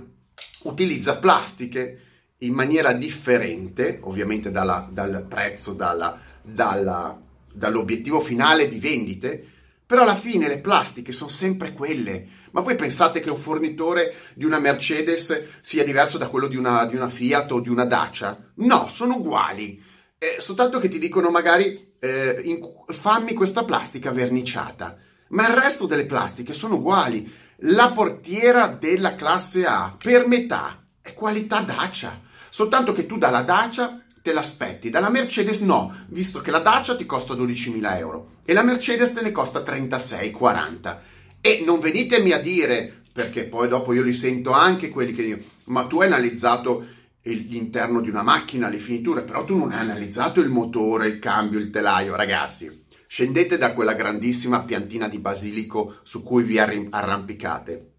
utilizza 0.65 1.17
plastiche 1.17 2.01
in 2.41 2.53
maniera 2.53 2.93
differente, 2.93 4.01
ovviamente 4.03 4.51
dalla, 4.51 4.87
dal 4.93 5.25
prezzo, 5.27 5.73
dalla, 5.73 6.21
dalla, 6.43 7.19
dall'obiettivo 7.51 8.21
finale 8.21 8.69
di 8.69 8.79
vendite, 8.79 9.43
però 9.87 10.03
alla 10.03 10.15
fine 10.15 10.47
le 10.47 10.59
plastiche 10.59 11.13
sono 11.13 11.31
sempre 11.31 11.73
quelle. 11.73 12.29
Ma 12.53 12.61
voi 12.61 12.75
pensate 12.75 13.21
che 13.21 13.31
un 13.31 13.37
fornitore 13.37 14.15
di 14.35 14.45
una 14.45 14.59
Mercedes 14.59 15.47
sia 15.61 15.85
diverso 15.85 16.19
da 16.19 16.29
quello 16.29 16.47
di 16.47 16.57
una, 16.57 16.85
di 16.87 16.97
una 16.97 17.09
Fiat 17.09 17.53
o 17.53 17.61
di 17.61 17.69
una 17.69 17.85
Dacia? 17.85 18.37
No, 18.57 18.89
sono 18.89 19.17
uguali. 19.17 19.83
Eh, 20.19 20.37
soltanto 20.39 20.79
che 20.79 20.89
ti 20.89 20.99
dicono 20.99 21.31
magari 21.31 21.95
eh, 21.99 22.41
in, 22.45 22.61
fammi 22.87 23.35
questa 23.35 23.65
plastica 23.65 24.11
verniciata 24.11 24.99
ma 25.31 25.49
il 25.49 25.55
resto 25.55 25.87
delle 25.87 26.07
plastiche 26.07 26.53
sono 26.53 26.77
uguali. 26.77 27.31
La 27.65 27.93
portiera 27.93 28.69
della 28.69 29.15
classe 29.15 29.67
A 29.67 29.95
per 30.01 30.27
metà 30.27 30.83
è 31.03 31.13
qualità 31.13 31.61
Dacia, 31.61 32.21
soltanto 32.49 32.93
che 32.93 33.07
tu 33.07 33.19
dalla 33.19 33.43
Dacia 33.43 34.03
te 34.23 34.33
l'aspetti, 34.33 34.91
dalla 34.91 35.09
Mercedes 35.09 35.61
no, 35.61 35.95
visto 36.09 36.41
che 36.41 36.51
la 36.51 36.59
Dacia 36.59 36.97
ti 36.97 37.07
costa 37.07 37.35
12.000 37.35 37.97
euro 37.99 38.29
e 38.45 38.53
la 38.53 38.63
Mercedes 38.63 39.13
te 39.13 39.23
ne 39.23 39.33
costa 39.33 39.61
36-40. 39.61 40.97
E 41.41 41.63
non 41.65 41.81
venitemi 41.81 42.33
a 42.33 42.39
dire, 42.39 43.03
perché 43.13 43.45
poi 43.45 43.69
dopo 43.69 43.93
io 43.93 44.03
li 44.03 44.13
sento 44.13 44.53
anche 44.53 44.91
quelli 44.91 45.13
che 45.13 45.23
dicono, 45.23 45.43
ma 45.65 45.87
tu 45.87 46.01
hai 46.01 46.07
analizzato 46.07 46.87
l'interno 47.23 48.01
di 48.01 48.09
una 48.09 48.23
macchina, 48.23 48.69
le 48.69 48.79
finiture, 48.79 49.23
però 49.23 49.45
tu 49.45 49.57
non 49.57 49.73
hai 49.73 49.81
analizzato 49.81 50.41
il 50.41 50.49
motore, 50.49 51.07
il 51.07 51.19
cambio, 51.19 51.59
il 51.59 51.71
telaio, 51.71 52.17
ragazzi 52.17 52.81
Scendete 53.13 53.59
da 53.59 53.75
quella 53.75 53.95
grandissima 53.95 54.63
piantina 54.63 55.09
di 55.09 55.19
basilico 55.19 55.99
su 56.05 56.23
cui 56.23 56.45
vi 56.45 56.61
arrampicate. 56.61 57.95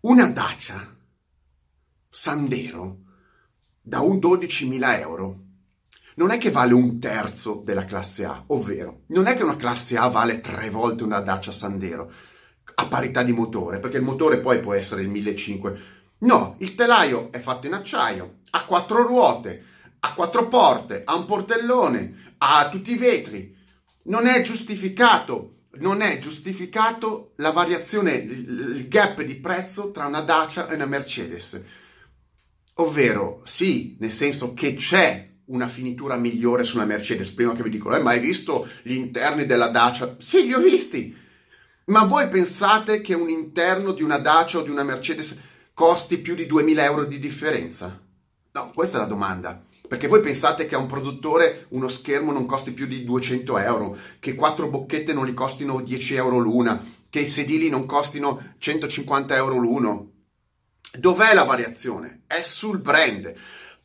Una 0.00 0.26
Dacia 0.26 0.96
Sandero 2.10 2.98
da 3.80 4.00
un 4.00 4.16
12.000 4.16 4.98
euro 4.98 5.44
non 6.18 6.32
è 6.32 6.38
che 6.38 6.50
vale 6.50 6.74
un 6.74 6.98
terzo 6.98 7.62
della 7.64 7.84
classe 7.84 8.24
A, 8.24 8.42
ovvero 8.48 9.02
non 9.08 9.26
è 9.26 9.36
che 9.36 9.44
una 9.44 9.56
classe 9.56 9.96
A 9.96 10.08
vale 10.08 10.40
tre 10.40 10.68
volte 10.68 11.04
una 11.04 11.20
Dacia 11.20 11.52
Sandero 11.52 12.10
a 12.74 12.86
parità 12.86 13.22
di 13.22 13.32
motore, 13.32 13.78
perché 13.78 13.96
il 13.98 14.02
motore 14.02 14.38
poi 14.38 14.60
può 14.60 14.72
essere 14.72 15.02
il 15.02 15.08
1500. 15.08 15.80
No, 16.18 16.56
il 16.58 16.74
telaio 16.74 17.30
è 17.30 17.38
fatto 17.38 17.66
in 17.66 17.72
acciaio, 17.72 18.38
ha 18.50 18.64
quattro 18.64 19.04
ruote, 19.06 19.64
ha 20.00 20.12
quattro 20.14 20.48
porte, 20.48 21.02
ha 21.04 21.14
un 21.14 21.24
portellone, 21.24 22.34
ha 22.38 22.68
tutti 22.68 22.92
i 22.92 22.98
vetri. 22.98 23.56
Non 24.04 24.26
è 24.26 24.42
giustificato, 24.42 25.66
non 25.78 26.02
è 26.02 26.18
giustificato 26.18 27.32
la 27.36 27.50
variazione, 27.50 28.12
il 28.12 28.86
gap 28.88 29.22
di 29.22 29.34
prezzo 29.36 29.92
tra 29.92 30.06
una 30.06 30.20
Dacia 30.20 30.68
e 30.68 30.74
una 30.74 30.86
Mercedes. 30.86 31.64
Ovvero, 32.74 33.42
sì, 33.44 33.96
nel 33.98 34.12
senso 34.12 34.54
che 34.54 34.74
c'è 34.74 35.27
una 35.48 35.68
finitura 35.68 36.16
migliore 36.16 36.64
sulla 36.64 36.84
Mercedes. 36.84 37.30
Prima 37.30 37.54
che 37.54 37.62
vi 37.62 37.70
dicono, 37.70 37.96
eh, 37.96 38.02
ma 38.02 38.10
hai 38.10 38.20
visto 38.20 38.66
gli 38.82 38.94
interni 38.94 39.46
della 39.46 39.68
Dacia? 39.68 40.16
Sì, 40.18 40.44
li 40.44 40.54
ho 40.54 40.60
visti. 40.60 41.16
Ma 41.86 42.04
voi 42.04 42.28
pensate 42.28 43.00
che 43.00 43.14
un 43.14 43.28
interno 43.28 43.92
di 43.92 44.02
una 44.02 44.18
Dacia 44.18 44.58
o 44.58 44.62
di 44.62 44.70
una 44.70 44.82
Mercedes 44.82 45.40
costi 45.72 46.18
più 46.18 46.34
di 46.34 46.46
2000 46.46 46.84
euro 46.84 47.04
di 47.04 47.18
differenza? 47.18 48.00
No, 48.52 48.70
questa 48.74 48.98
è 48.98 49.00
la 49.00 49.06
domanda. 49.06 49.62
Perché 49.88 50.06
voi 50.06 50.20
pensate 50.20 50.66
che 50.66 50.74
a 50.74 50.78
un 50.78 50.86
produttore 50.86 51.64
uno 51.70 51.88
schermo 51.88 52.30
non 52.30 52.44
costi 52.44 52.72
più 52.72 52.86
di 52.86 53.04
200 53.04 53.58
euro, 53.58 53.96
che 54.20 54.34
quattro 54.34 54.68
bocchette 54.68 55.14
non 55.14 55.24
gli 55.24 55.32
costino 55.32 55.80
10 55.80 56.14
euro 56.16 56.38
l'una, 56.38 56.84
che 57.08 57.20
i 57.20 57.26
sedili 57.26 57.70
non 57.70 57.86
costino 57.86 58.54
150 58.58 59.34
euro 59.34 59.56
l'uno? 59.56 60.10
Dov'è 60.92 61.32
la 61.32 61.44
variazione? 61.44 62.22
È 62.26 62.42
sul 62.42 62.80
brand. 62.80 63.32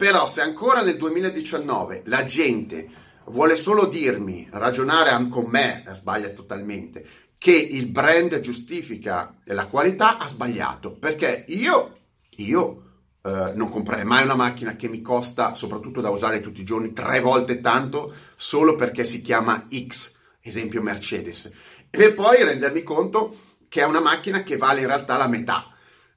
Però 0.03 0.27
se 0.27 0.41
ancora 0.41 0.83
nel 0.83 0.97
2019 0.97 2.01
la 2.07 2.25
gente 2.25 2.89
vuole 3.27 3.55
solo 3.55 3.85
dirmi, 3.85 4.49
ragionare 4.51 5.29
con 5.29 5.45
me, 5.45 5.85
sbaglia 5.93 6.31
totalmente, 6.31 7.05
che 7.37 7.53
il 7.53 7.87
brand 7.87 8.37
giustifica 8.41 9.33
la 9.45 9.67
qualità, 9.67 10.17
ha 10.17 10.27
sbagliato. 10.27 10.91
Perché 10.91 11.45
io, 11.47 11.99
io 12.31 12.79
Uh, 13.23 13.55
non 13.55 13.69
comprerei 13.69 14.03
mai 14.03 14.25
una 14.25 14.35
macchina 14.35 14.75
che 14.75 14.89
mi 14.89 15.01
costa, 15.01 15.53
soprattutto 15.53 16.01
da 16.01 16.09
usare 16.09 16.41
tutti 16.41 16.59
i 16.59 16.65
giorni, 16.65 16.91
tre 16.91 17.21
volte 17.21 17.61
tanto 17.61 18.13
solo 18.35 18.75
perché 18.75 19.05
si 19.05 19.21
chiama 19.21 19.65
X, 19.73 20.15
esempio 20.41 20.81
Mercedes, 20.81 21.55
e 21.89 22.11
poi 22.11 22.43
rendermi 22.43 22.83
conto 22.83 23.37
che 23.69 23.79
è 23.79 23.85
una 23.85 24.01
macchina 24.01 24.43
che 24.43 24.57
vale 24.57 24.81
in 24.81 24.87
realtà 24.87 25.15
la 25.15 25.29
metà. 25.29 25.73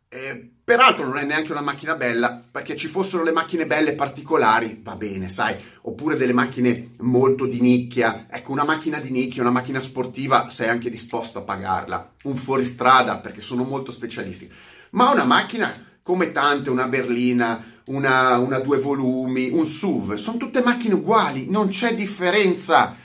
Eh, 0.09 0.56
peraltro 0.67 1.07
non 1.07 1.19
è 1.19 1.25
neanche 1.25 1.53
una 1.53 1.61
macchina 1.61 1.95
bella, 1.95 2.43
perché 2.51 2.75
ci 2.75 2.89
fossero 2.89 3.23
le 3.23 3.31
macchine 3.31 3.67
belle 3.67 3.93
particolari, 3.93 4.81
va 4.83 4.97
bene, 4.97 5.29
sai, 5.29 5.55
oppure 5.83 6.17
delle 6.17 6.33
macchine 6.33 6.95
molto 7.03 7.47
di 7.47 7.61
nicchia. 7.61 8.27
Ecco, 8.29 8.51
una 8.51 8.65
macchina 8.65 8.99
di 8.99 9.13
nicchia, 9.13 9.43
una 9.43 9.53
macchina 9.53 9.81
sportiva, 9.81 10.51
sei 10.51 10.69
anche 10.69 10.91
disposto 10.91 11.39
a 11.39 11.43
pagarla. 11.43 12.15
Un 12.25 12.35
fuoristrada, 12.35 13.19
perché 13.19 13.41
sono 13.41 13.63
molto 13.63 13.93
specialisti. 13.93 14.53
Ma 14.91 15.11
una 15.11 15.23
macchina 15.23 15.73
come 16.03 16.33
tante, 16.33 16.69
una 16.69 16.89
berlina, 16.89 17.65
una, 17.85 18.37
una 18.39 18.59
due 18.59 18.79
volumi, 18.79 19.51
un 19.51 19.67
SUV, 19.67 20.15
sono 20.15 20.37
tutte 20.37 20.65
macchine 20.65 20.95
uguali, 20.95 21.49
non 21.49 21.69
c'è 21.69 21.95
differenza. 21.95 22.97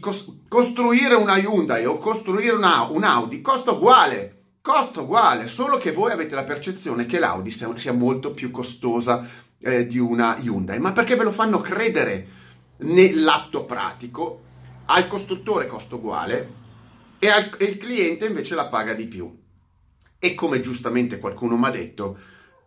Cos- 0.00 0.40
costruire 0.48 1.14
una 1.14 1.38
Hyundai 1.38 1.86
o 1.86 1.96
costruire 1.96 2.50
una, 2.50 2.82
un 2.82 3.04
Audi 3.04 3.40
costa 3.40 3.70
uguale, 3.70 4.35
costa 4.66 5.02
uguale, 5.02 5.46
solo 5.46 5.78
che 5.78 5.92
voi 5.92 6.10
avete 6.10 6.34
la 6.34 6.42
percezione 6.42 7.06
che 7.06 7.20
l'Audi 7.20 7.52
sia, 7.52 7.92
molto 7.92 8.32
più 8.32 8.50
costosa 8.50 9.24
eh, 9.60 9.86
di 9.86 9.96
una 9.96 10.38
Hyundai, 10.40 10.80
ma 10.80 10.90
perché 10.90 11.14
ve 11.14 11.22
lo 11.22 11.30
fanno 11.30 11.60
credere 11.60 12.26
nell'atto 12.78 13.64
pratico, 13.64 14.42
al 14.86 15.06
costruttore 15.06 15.68
costa 15.68 15.94
uguale 15.94 16.52
e, 17.20 17.28
al, 17.28 17.54
e 17.56 17.64
il 17.66 17.78
cliente 17.78 18.26
invece 18.26 18.56
la 18.56 18.66
paga 18.66 18.92
di 18.92 19.06
più. 19.06 19.32
E 20.18 20.34
come 20.34 20.60
giustamente 20.60 21.20
qualcuno 21.20 21.56
mi 21.56 21.66
ha 21.66 21.70
detto, 21.70 22.18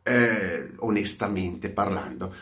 eh, 0.02 0.72
onestamente 0.78 1.70
parlando, 1.70 2.34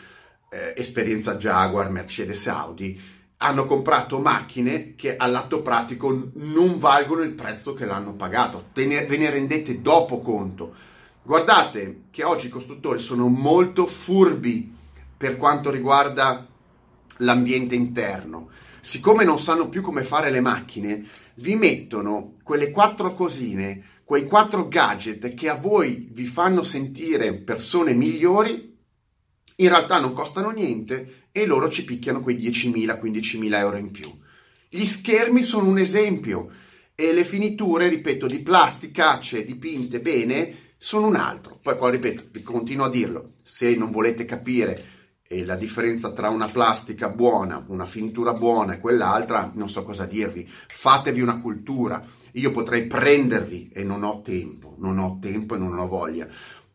eh, 0.50 0.72
esperienza 0.76 1.34
Jaguar, 1.34 1.90
Mercedes, 1.90 2.46
Audi, 2.46 3.00
hanno 3.38 3.66
comprato 3.66 4.18
macchine 4.18 4.94
che 4.94 5.16
all'atto 5.16 5.62
pratico 5.62 6.30
non 6.34 6.78
valgono 6.78 7.22
il 7.22 7.32
prezzo 7.32 7.74
che 7.74 7.84
l'hanno 7.84 8.14
pagato, 8.14 8.66
ve 8.74 8.86
ne, 8.86 9.06
ne 9.06 9.30
rendete 9.30 9.80
dopo 9.80 10.20
conto. 10.20 10.74
Guardate 11.22 12.02
che 12.10 12.24
oggi 12.24 12.46
i 12.46 12.50
costruttori 12.50 12.98
sono 12.98 13.28
molto 13.28 13.86
furbi 13.86 14.74
per 15.16 15.36
quanto 15.36 15.70
riguarda 15.70 16.46
l'ambiente 17.18 17.74
interno. 17.74 18.48
Siccome 18.80 19.24
non 19.24 19.38
sanno 19.38 19.68
più 19.68 19.82
come 19.82 20.02
fare 20.02 20.30
le 20.30 20.40
macchine, 20.40 21.06
vi 21.34 21.54
mettono 21.54 22.32
quelle 22.42 22.70
quattro 22.70 23.14
cosine 23.14 23.96
quei 24.08 24.24
quattro 24.24 24.68
gadget 24.68 25.34
che 25.34 25.50
a 25.50 25.54
voi 25.54 26.08
vi 26.10 26.24
fanno 26.24 26.62
sentire 26.62 27.34
persone 27.34 27.92
migliori, 27.92 28.74
in 29.56 29.68
realtà 29.68 30.00
non 30.00 30.14
costano 30.14 30.48
niente 30.48 31.17
e 31.42 31.46
loro 31.46 31.70
ci 31.70 31.84
picchiano 31.84 32.20
quei 32.20 32.36
10.000, 32.36 33.00
15.000 33.00 33.54
euro 33.54 33.76
in 33.76 33.90
più. 33.90 34.10
Gli 34.68 34.84
schermi 34.84 35.42
sono 35.42 35.68
un 35.68 35.78
esempio 35.78 36.50
e 36.94 37.12
le 37.12 37.24
finiture, 37.24 37.88
ripeto, 37.88 38.26
di 38.26 38.40
plasticacce 38.40 39.44
dipinte 39.44 40.00
bene 40.00 40.72
sono 40.76 41.06
un 41.06 41.16
altro. 41.16 41.58
Poi 41.62 41.76
qua 41.76 41.90
ripeto, 41.90 42.40
continuo 42.42 42.86
a 42.86 42.90
dirlo, 42.90 43.34
se 43.42 43.74
non 43.74 43.90
volete 43.90 44.24
capire 44.24 44.84
eh, 45.26 45.44
la 45.44 45.56
differenza 45.56 46.12
tra 46.12 46.28
una 46.28 46.46
plastica 46.46 47.08
buona, 47.08 47.64
una 47.68 47.86
finitura 47.86 48.32
buona 48.32 48.74
e 48.74 48.80
quell'altra, 48.80 49.50
non 49.54 49.68
so 49.68 49.84
cosa 49.84 50.04
dirvi. 50.04 50.48
Fatevi 50.66 51.20
una 51.20 51.40
cultura 51.40 52.16
io 52.32 52.50
potrei 52.50 52.86
prendervi 52.86 53.70
e 53.72 53.82
non 53.82 54.04
ho 54.04 54.22
tempo, 54.22 54.74
non 54.78 54.98
ho 54.98 55.18
tempo 55.20 55.54
e 55.54 55.58
non 55.58 55.78
ho 55.78 55.88
voglia. 55.88 56.28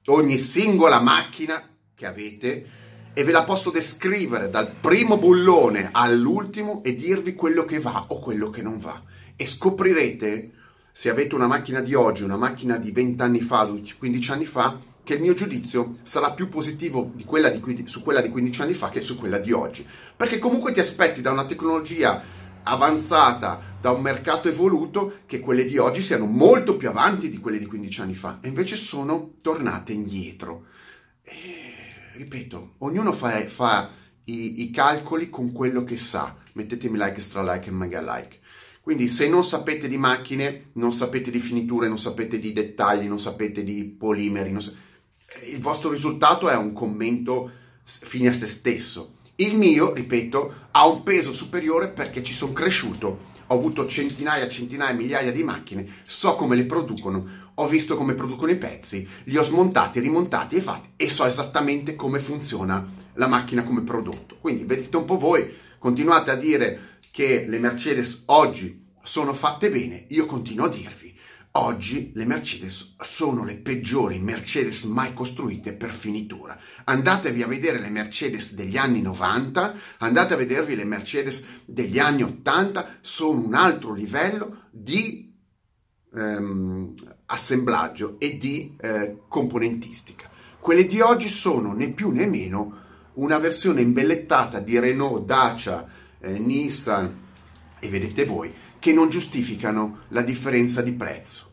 Ogni 0.06 0.38
singola 0.38 1.00
macchina 1.00 1.70
che 1.96 2.06
avete 2.06 2.66
e 3.14 3.24
ve 3.24 3.32
la 3.32 3.44
posso 3.44 3.70
descrivere 3.70 4.50
dal 4.50 4.72
primo 4.80 5.18
bullone 5.18 5.90
all'ultimo 5.92 6.82
e 6.84 6.96
dirvi 6.96 7.36
quello 7.36 7.66
che 7.66 7.80
va 7.80 8.06
o 8.08 8.20
quello 8.20 8.50
che 8.50 8.62
non 8.62 8.80
va. 8.80 9.02
E 9.36 9.46
scoprirete, 9.46 10.52
se 10.92 11.10
avete 11.10 11.36
una 11.36 11.48
macchina 11.48 11.82
di 11.82 11.94
oggi, 11.94 12.24
una 12.24 12.38
macchina 12.38 12.78
di 12.78 12.92
20 12.92 13.22
anni 13.22 13.42
fa, 13.42 13.66
15 13.66 14.32
anni 14.32 14.46
fa, 14.46 14.80
che 15.04 15.16
il 15.16 15.22
mio 15.22 15.34
giudizio 15.34 15.98
sarà 16.04 16.32
più 16.32 16.50
positivo 16.50 17.12
di 17.14 17.26
quella 17.26 17.50
di, 17.50 17.84
su 17.88 18.02
quella 18.02 18.22
di 18.22 18.30
15 18.30 18.62
anni 18.62 18.74
fa 18.74 18.90
che 18.90 19.02
su 19.02 19.18
quella 19.18 19.38
di 19.38 19.52
oggi. 19.52 19.86
Perché 20.16 20.40
comunque 20.40 20.72
ti 20.72 20.80
aspetti 20.80 21.22
da 21.22 21.32
una 21.32 21.46
tecnologia 21.46 22.22
avanzata 22.64 23.72
da 23.82 23.92
un 23.92 24.02
mercato 24.02 24.48
evoluto 24.48 25.20
che 25.26 25.42
quelle 25.42 25.66
di 25.66 25.78
oggi 25.78 26.02
siano 26.02 26.26
molto 26.26 26.78
più 26.78 26.88
avanti 26.88 27.30
di 27.30 27.38
quelle 27.38 27.60
di 27.60 27.66
15 27.66 28.02
anni 28.02 28.16
fa 28.16 28.40
e 28.42 28.48
invece 28.48 28.78
sono 28.78 29.34
tornate 29.42 29.92
indietro. 29.92 30.68
E, 31.22 31.63
ripeto, 32.16 32.76
ognuno 32.80 33.12
fa, 33.12 33.46
fa 33.48 33.92
i, 34.26 34.64
i, 34.64 34.72
calcoli 34.72 35.30
con 35.30 35.52
quello 35.52 35.84
che 35.84 35.98
sa. 35.98 36.36
Mettetemi 36.54 36.98
like, 36.98 37.16
extra 37.16 37.42
like 37.42 37.70
e 37.70 37.72
mega 37.72 38.02
like. 38.02 38.40
Quindi 38.82 39.08
se 39.08 39.30
non 39.30 39.44
sapete 39.44 39.88
di 39.88 39.98
macchine, 39.98 40.72
non 40.74 40.94
sapete 40.94 41.32
di 41.32 41.40
finiture, 41.40 41.88
non 41.88 42.00
sapete 42.00 42.40
di 42.40 42.54
dettagli, 42.54 43.08
non 43.08 43.20
sapete 43.20 43.64
di 43.64 43.84
polimeri, 43.86 44.60
sa- 44.62 44.74
il 45.50 45.60
vostro 45.60 45.90
risultato 45.90 46.50
è 46.50 46.56
un 46.56 46.74
commento 46.74 47.52
fine 47.84 48.30
a 48.30 48.34
se 48.34 48.48
stesso 48.48 49.16
il 49.38 49.58
mio, 49.58 49.94
ripeto, 49.94 50.54
ha 50.72 50.86
un 50.86 51.02
peso 51.02 51.34
superiore 51.34 51.90
perché 51.90 52.24
ci 52.24 52.34
sono 52.34 52.54
cresciuto, 52.54 53.32
ho 53.48 53.56
avuto 53.56 53.88
centinaia, 53.88 54.48
centinaia, 54.50 54.94
migliaia 54.94 55.32
di 55.32 55.44
macchine, 55.44 56.02
so 56.06 56.36
come 56.36 56.56
le 56.56 56.66
producono, 56.66 57.26
ho 57.56 57.68
visto 57.68 57.96
come 57.96 58.14
producono 58.14 58.52
i 58.52 58.58
pezzi, 58.58 59.08
li 59.26 59.38
ho 59.38 59.44
smontati, 59.44 60.00
rimontati 60.00 60.56
e 60.56 60.62
fatti 60.62 60.90
e 60.96 61.10
so 61.10 61.26
esattamente 61.26 61.96
come 61.96 62.20
funziona 62.20 62.86
la 63.14 63.28
macchina 63.28 63.64
come 63.64 63.82
prodotto. 63.82 64.38
Quindi 64.40 64.64
vedete 64.64 64.98
un 64.98 65.06
po' 65.06 65.18
voi, 65.18 65.54
continuate 65.78 66.32
a 66.32 66.36
dire 66.36 66.98
che 67.12 67.46
le 67.48 67.60
Mercedes 67.60 68.24
oggi 68.28 68.82
sono 69.04 69.34
fatte 69.34 69.70
bene, 69.70 70.06
io 70.10 70.26
continuo 70.26 70.66
a 70.66 70.70
dirvi 70.70 71.13
Oggi 71.56 72.12
le 72.16 72.26
Mercedes 72.26 72.96
sono 73.00 73.44
le 73.44 73.54
peggiori 73.58 74.18
Mercedes 74.18 74.86
mai 74.86 75.14
costruite 75.14 75.74
per 75.74 75.92
finitura. 75.92 76.58
Andatevi 76.84 77.44
a 77.44 77.48
vedere 77.48 77.80
le 77.80 77.90
Mercedes 77.90 78.56
degli 78.56 78.76
anni 78.76 79.04
90, 79.04 79.76
andate 80.00 80.34
a 80.34 80.38
vedervi 80.38 80.76
le 80.76 80.84
Mercedes 80.84 81.46
degli 81.66 82.00
anni 82.00 82.24
80, 82.24 82.98
sono 83.02 83.40
un 83.40 83.54
altro 83.54 83.94
livello 83.94 84.64
di 84.72 85.32
ehm, 86.12 86.96
assemblaggio 87.28 88.16
e 88.18 88.40
di 88.40 88.76
eh, 88.82 89.20
componentistica. 89.28 90.28
Quelle 90.60 90.88
di 90.88 91.02
oggi 91.02 91.30
sono 91.30 91.74
né 91.74 91.92
più 91.92 92.10
né 92.10 92.26
meno 92.26 92.78
una 93.14 93.38
versione 93.38 93.82
imbellettata 93.82 94.60
di 94.60 94.80
Renault, 94.80 95.24
Dacia, 95.24 95.88
eh, 96.20 96.40
Nissan, 96.40 97.22
e 97.80 97.90
vedete 97.90 98.26
voi 98.26 98.52
che 98.84 98.92
non 98.92 99.10
giustificano 99.10 100.00
la 100.10 100.24
differenza 100.24 100.82
di 100.82 100.92
prezzo. 100.92 101.52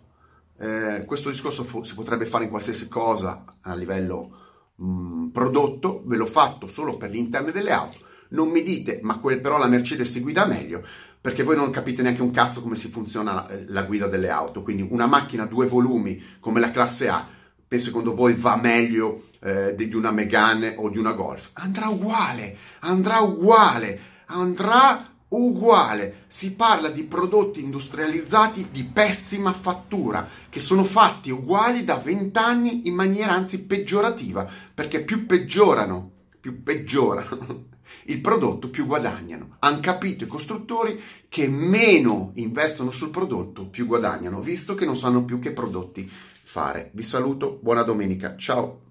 Eh, 0.59 1.05
questo 1.07 1.31
discorso 1.31 1.63
fu- 1.63 1.85
si 1.85 1.95
potrebbe 1.95 2.27
fare 2.27 2.43
in 2.43 2.51
qualsiasi 2.51 2.89
cosa 2.89 3.45
a 3.61 3.73
livello 3.77 4.73
mh, 4.75 4.85
mm, 4.85 5.29
prodotto, 5.29 6.03
ve 6.07 6.17
l'ho 6.17 6.27
fatto 6.27 6.67
solo 6.67 6.97
per 6.97 7.11
gli 7.11 7.19
interni 7.19 7.53
delle 7.53 7.71
auto. 7.71 7.99
Non 8.31 8.49
mi 8.49 8.65
dite, 8.65 8.99
ma 9.03 9.21
quel, 9.21 9.41
però 9.41 9.59
la 9.59 9.69
Mercedes 9.69 10.11
si 10.11 10.19
guida 10.19 10.45
meglio, 10.45 10.85
perché 11.21 11.45
voi 11.45 11.55
non 11.55 11.71
capite 11.71 12.03
neanche 12.03 12.21
un 12.21 12.33
cazzo 12.33 12.63
come 12.63 12.75
si 12.75 12.89
funziona 12.89 13.33
la, 13.33 13.49
la 13.69 13.83
guida 13.85 14.09
delle 14.09 14.29
auto. 14.29 14.65
Quindi 14.65 14.85
una 14.91 15.07
macchina 15.07 15.45
a 15.45 15.47
due 15.47 15.69
volumi 15.69 16.21
come 16.41 16.59
la 16.59 16.73
classe 16.73 17.09
A, 17.09 17.29
secondo 17.77 18.13
voi 18.13 18.35
va 18.35 18.57
meglio 18.57 19.27
eh, 19.39 19.77
di 19.77 19.95
una 19.95 20.11
Megane 20.11 20.75
o 20.77 20.89
di 20.89 20.99
una 20.99 21.13
Golf? 21.13 21.51
Andrà 21.53 21.87
uguale, 21.91 22.57
andrà 22.81 23.21
uguale, 23.21 24.01
andrà 24.27 25.10
uguale. 25.31 26.25
Si 26.29 26.55
parla 26.55 26.89
di 26.89 27.05
prodotti 27.05 27.61
industrializzati 27.61 28.69
di 28.71 28.85
pessima 28.85 29.53
fattura, 29.53 30.29
che 30.49 30.61
sono 30.61 30.85
fatti 30.85 31.31
uguali 31.31 31.85
da 31.85 31.97
vent'anni 31.97 32.87
in 32.89 32.95
maniera 32.95 33.33
anzi 33.33 33.65
peggiorativa, 33.65 34.49
perché 34.73 35.03
più 35.03 35.27
peggiorano, 35.27 36.11
più 36.41 36.63
peggiorano 36.63 37.67
il 38.07 38.21
prodotto, 38.21 38.71
più 38.71 38.87
guadagnano. 38.87 39.57
Hanno 39.61 39.81
capito 39.81 40.25
i 40.25 40.29
costruttori 40.29 41.01
che 41.29 41.49
meno 41.49 42.33
investono 42.35 42.91
sul 42.91 43.11
prodotto, 43.11 43.67
più 43.67 43.87
guadagnano, 43.87 44.41
visto 44.41 44.75
che 44.75 44.85
non 44.85 44.97
sanno 44.97 45.25
più 45.25 45.39
che 45.39 45.53
prodotti 45.53 46.11
fare. 46.43 46.91
Vi 46.95 47.03
saluto, 47.03 47.59
buona 47.63 47.83
domenica, 47.83 48.37
ciao! 48.37 48.90